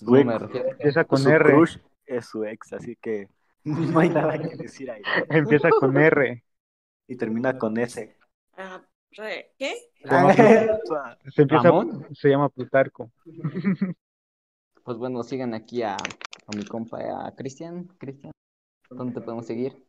Refiero. 0.00 0.68
Empieza 0.70 1.04
con 1.04 1.18
su 1.18 1.30
R. 1.30 1.44
crush 1.50 1.78
es 2.04 2.26
su 2.26 2.44
ex, 2.44 2.74
así 2.74 2.94
que 2.96 3.30
no 3.92 4.00
hay 4.00 4.08
nada 4.08 4.38
que 4.38 4.56
decir 4.56 4.90
ahí. 4.90 5.02
Empieza 5.30 5.68
con 5.70 5.96
R. 5.98 6.42
Y 7.06 7.16
termina 7.16 7.56
con 7.58 7.78
S. 7.78 8.16
Ah, 8.56 8.82
re- 9.12 9.52
¿Qué? 9.58 9.74
Se 10.02 10.08
llama, 10.08 10.30
Ah, 10.30 10.34
se 11.30 11.42
empieza, 11.42 11.70
se 12.14 12.28
llama 12.28 12.48
Plutarco. 12.48 13.10
Pues 14.84 14.96
bueno, 14.96 15.22
sigan 15.22 15.52
aquí 15.54 15.82
a, 15.82 15.96
a 15.96 16.56
mi 16.56 16.64
compa, 16.64 17.26
a 17.26 17.34
Cristian. 17.34 17.86
Cristian, 17.98 18.32
¿dónde 18.90 19.14
te 19.14 19.20
podemos 19.20 19.46
seguir? 19.46 19.84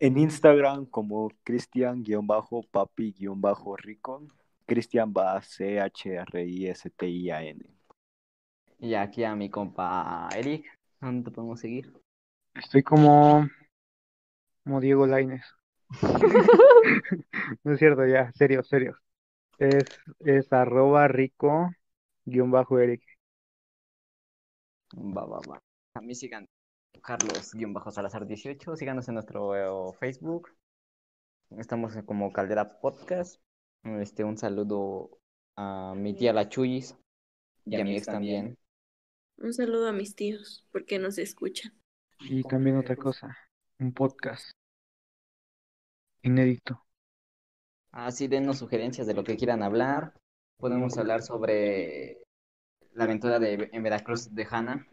En 0.00 0.18
Instagram 0.18 0.86
como 0.86 1.30
Cristian-papi-rico. 1.44 4.22
Cristian 4.66 5.12
va 5.16 5.40
C-H-R-I-S-T-I-A-N. 5.42 7.60
Y 8.80 8.94
aquí 8.94 9.24
a 9.24 9.34
mi 9.34 9.48
compa 9.50 10.28
Eric, 10.36 10.66
¿dónde 11.00 11.30
te 11.30 11.34
podemos 11.34 11.60
seguir? 11.60 11.92
Estoy 12.54 12.82
como, 12.82 13.48
como 14.64 14.80
Diego 14.80 15.06
Lainez. 15.06 15.44
No 17.64 17.72
es 17.72 17.78
cierto, 17.78 18.06
ya, 18.06 18.30
serio, 18.32 18.62
serio. 18.62 18.98
Es, 19.58 19.84
es 20.20 20.52
arroba 20.52 21.08
rico 21.08 21.70
guion 22.24 22.50
bajo 22.50 22.78
Eric. 22.78 23.02
Va, 24.94 25.24
va, 25.24 25.40
va. 25.48 25.62
A 25.94 26.00
mí 26.00 26.14
sigan 26.14 26.46
Carlos-Salazar18. 27.02 28.76
Síganos 28.76 29.08
en 29.08 29.14
nuestro 29.14 29.56
eh, 29.56 29.94
Facebook. 29.98 30.50
Estamos 31.50 31.96
como 32.04 32.32
Caldera 32.32 32.80
Podcast. 32.80 33.40
Este, 33.84 34.24
un 34.24 34.36
saludo 34.36 35.18
a 35.56 35.94
mi 35.96 36.14
tía 36.14 36.32
La 36.32 36.48
Chuyis 36.48 36.96
y 37.64 37.80
a 37.80 37.84
mi 37.84 37.96
ex 37.96 38.06
también. 38.06 38.58
Un 39.38 39.52
saludo 39.52 39.88
a 39.88 39.92
mis 39.92 40.14
tíos, 40.14 40.66
porque 40.72 40.98
nos 40.98 41.18
escuchan. 41.18 41.72
Y 42.28 42.42
también 42.42 42.76
otra 42.76 42.96
cosa, 42.96 43.36
un 43.78 43.92
podcast 43.92 44.50
inédito. 46.22 46.82
Así 47.90 48.26
denos 48.28 48.58
sugerencias 48.58 49.06
de 49.06 49.14
lo 49.14 49.24
que 49.24 49.36
quieran 49.36 49.62
hablar. 49.62 50.14
Podemos 50.56 50.96
hablar 50.98 51.22
sobre 51.22 52.22
la 52.92 53.04
aventura 53.04 53.38
de 53.38 53.68
en 53.72 53.82
Veracruz 53.82 54.34
de 54.34 54.46
Hanna. 54.50 54.86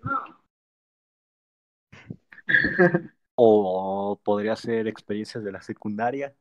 O 3.43 4.19
podría 4.23 4.55
ser 4.55 4.87
experiencias 4.87 5.43
de 5.43 5.51
la 5.51 5.63
secundaria. 5.63 6.35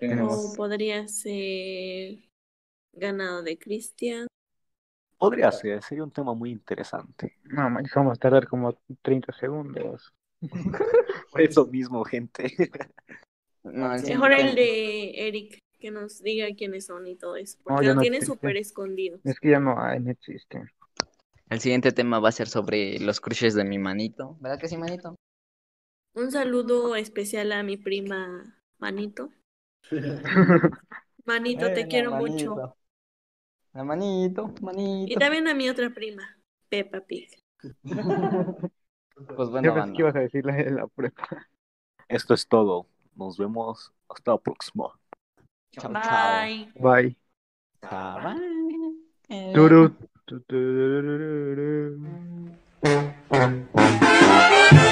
O 0.00 0.54
podría 0.54 1.08
ser 1.08 2.18
ganado 2.92 3.42
de 3.42 3.58
Cristian. 3.58 4.28
Podría 5.18 5.50
ser, 5.50 5.82
sería 5.82 6.04
un 6.04 6.10
tema 6.12 6.32
muy 6.34 6.50
interesante. 6.50 7.36
No, 7.44 7.68
manches, 7.68 7.94
vamos 7.94 8.16
a 8.16 8.20
tardar 8.20 8.46
como 8.46 8.78
30 9.02 9.32
segundos. 9.32 10.12
Por 11.32 11.42
eso 11.42 11.66
mismo, 11.66 12.04
gente. 12.04 12.54
no, 13.64 13.88
Mejor 13.88 14.32
el 14.32 14.54
de 14.54 15.28
Eric, 15.28 15.58
que 15.80 15.90
nos 15.90 16.22
diga 16.22 16.46
quiénes 16.56 16.86
son 16.86 17.06
y 17.06 17.16
todo 17.16 17.36
eso. 17.36 17.58
Porque 17.64 17.86
lo 17.86 17.94
no 17.94 18.00
tiene 18.00 18.20
súper 18.22 18.56
escondido. 18.56 19.18
Es 19.24 19.40
que 19.40 19.50
ya 19.50 19.60
no 19.60 19.80
hay, 19.80 20.00
no 20.00 20.10
existe. 20.12 20.62
El 21.50 21.60
siguiente 21.60 21.92
tema 21.92 22.20
va 22.20 22.28
a 22.28 22.32
ser 22.32 22.46
sobre 22.46 22.98
los 23.00 23.20
crushes 23.20 23.54
de 23.54 23.64
mi 23.64 23.78
manito. 23.78 24.36
¿Verdad 24.40 24.58
que 24.60 24.68
sí, 24.68 24.76
manito? 24.76 25.16
Un 26.14 26.30
saludo 26.30 26.94
especial 26.96 27.52
a 27.52 27.62
mi 27.62 27.76
prima 27.76 28.60
Manito. 28.78 29.30
Manito, 31.24 31.66
Eh, 31.66 31.74
te 31.74 31.88
quiero 31.88 32.10
manito. 32.12 32.54
mucho. 32.54 32.76
La 33.72 33.84
manito, 33.84 34.52
manito. 34.60 35.12
Y 35.12 35.16
también 35.16 35.46
a 35.48 35.54
mi 35.54 35.68
otra 35.68 35.90
prima, 35.90 36.36
Peppa 36.68 37.00
Pig. 37.00 37.28
pues 37.82 39.48
bueno, 39.50 39.62
Yo 39.62 39.74
pensé 39.74 39.92
que 39.92 40.02
ibas 40.02 40.16
a 40.16 40.20
decirle 40.20 40.52
de 40.52 40.70
la 40.70 40.86
prepa. 40.86 41.28
Esto 42.08 42.34
es 42.34 42.46
todo. 42.46 42.86
Nos 43.14 43.36
vemos 43.36 43.92
hasta 44.08 44.32
la 44.32 44.38
próxima. 44.38 44.98
Chao, 45.72 45.92
Bye. 45.92 47.16
Chao. 47.82 48.34
Bye. 54.68 54.87